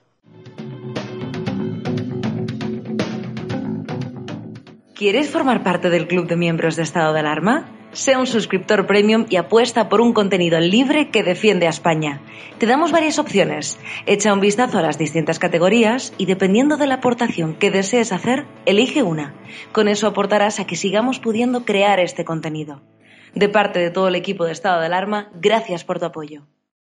[4.97, 7.69] ¿Quieres formar parte del club de miembros de estado de alarma?
[7.91, 12.19] Sea un suscriptor premium y apuesta por un contenido libre que defiende a España.
[12.57, 13.77] Te damos varias opciones.
[14.07, 18.47] Echa un vistazo a las distintas categorías y dependiendo de la aportación que desees hacer,
[18.65, 19.35] elige una.
[19.71, 22.81] Con eso aportarás a que sigamos pudiendo crear este contenido.
[23.35, 26.47] De parte de todo el equipo de estado de alarma, gracias por tu apoyo.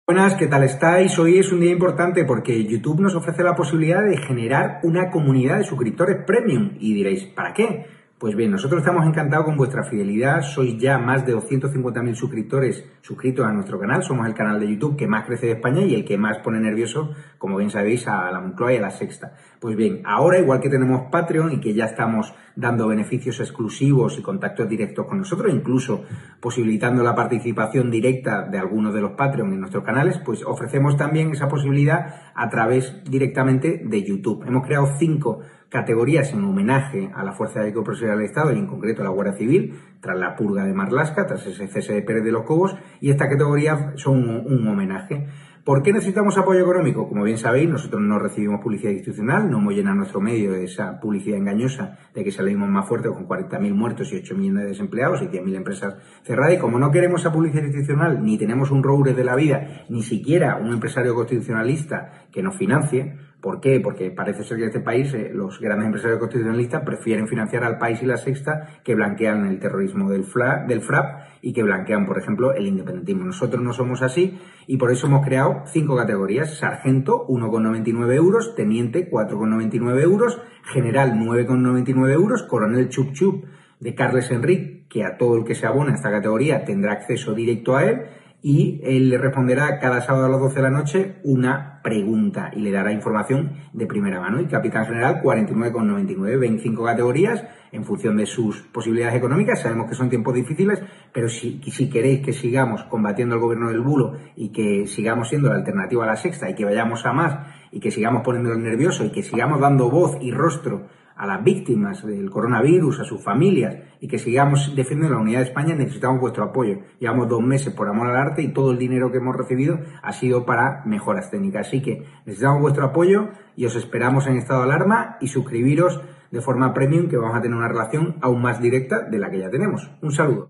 [0.07, 1.19] Buenas, ¿qué tal estáis?
[1.19, 5.57] Hoy es un día importante porque YouTube nos ofrece la posibilidad de generar una comunidad
[5.57, 6.77] de suscriptores premium.
[6.79, 7.96] Y diréis, ¿para qué?
[8.19, 10.41] Pues bien, nosotros estamos encantados con vuestra fidelidad.
[10.41, 14.01] Sois ya más de 250.000 suscriptores suscritos a nuestro canal.
[14.01, 16.59] Somos el canal de YouTube que más crece de España y el que más pone
[16.59, 19.33] nervioso, como bien sabéis, a la Moncloa y a la Sexta.
[19.59, 24.23] Pues bien, ahora igual que tenemos Patreon y que ya estamos dando beneficios exclusivos y
[24.23, 26.03] contactos directos con nosotros, incluso
[26.39, 31.29] posibilitando la participación directa de algunos de los Patreon en nuestros canales, pues ofrecemos también
[31.33, 34.43] esa posibilidad a través directamente de YouTube.
[34.47, 38.67] Hemos creado cinco categorías en homenaje a la Fuerza de Profesional del Estado y en
[38.67, 42.23] concreto a la Guardia Civil, tras la purga de Marlasca, tras ese cese de Pérez
[42.23, 45.27] de los Cobos, y estas categorías son un, homenaje.
[45.65, 47.09] ¿Por qué necesitamos apoyo económico?
[47.09, 50.97] Como bien sabéis, nosotros no recibimos publicidad institucional, no hemos llenado nuestro medio de esa
[51.01, 55.21] publicidad engañosa de que salimos más fuertes con 40.000 muertos y 8 millones de desempleados
[55.21, 56.53] y 10.000 empresas cerradas.
[56.53, 60.03] Y como no queremos esa publicidad institucional, ni tenemos un roure de la vida, ni
[60.03, 63.17] siquiera un empresario constitucionalista que nos financie,
[63.47, 63.79] ¿Por qué?
[63.79, 67.77] Porque parece ser que en este país eh, los grandes empresarios constitucionalistas prefieren financiar al
[67.77, 72.53] país y la sexta que blanquean el terrorismo del, FRAP y que blanquean, por ejemplo,
[72.53, 73.23] el independentismo.
[73.23, 74.37] Nosotros no somos así
[74.67, 76.57] y por eso hemos creado cinco categorías.
[76.57, 78.53] Sargento, 1,99 euros.
[78.53, 80.41] Teniente, 4,99 euros.
[80.63, 82.43] General, 9,99 euros.
[82.43, 83.45] Coronel Chup Chup
[83.79, 87.33] de Carles Enrique, que a todo el que se abona a esta categoría tendrá acceso
[87.33, 88.01] directo a él
[88.41, 92.59] y él le responderá cada sábado a las 12 de la noche una pregunta y
[92.59, 94.39] le dará información de primera mano.
[94.39, 99.61] Y Capitán General 49,99, 25 categorías en función de sus posibilidades económicas.
[99.61, 100.81] Sabemos que son tiempos difíciles,
[101.11, 105.49] pero si, si queréis que sigamos combatiendo el gobierno del bulo y que sigamos siendo
[105.49, 107.37] la alternativa a la sexta y que vayamos a más
[107.71, 112.05] y que sigamos poniéndolo nervioso y que sigamos dando voz y rostro a las víctimas
[112.05, 116.43] del coronavirus, a sus familias y que sigamos defendiendo la unidad de España, necesitamos vuestro
[116.43, 116.79] apoyo.
[116.99, 120.13] Llevamos dos meses por amor al arte y todo el dinero que hemos recibido ha
[120.13, 121.67] sido para mejoras técnicas.
[121.67, 126.41] Así que necesitamos vuestro apoyo y os esperamos en estado de alarma y suscribiros de
[126.41, 129.49] forma premium que vamos a tener una relación aún más directa de la que ya
[129.49, 129.89] tenemos.
[130.01, 130.49] Un saludo.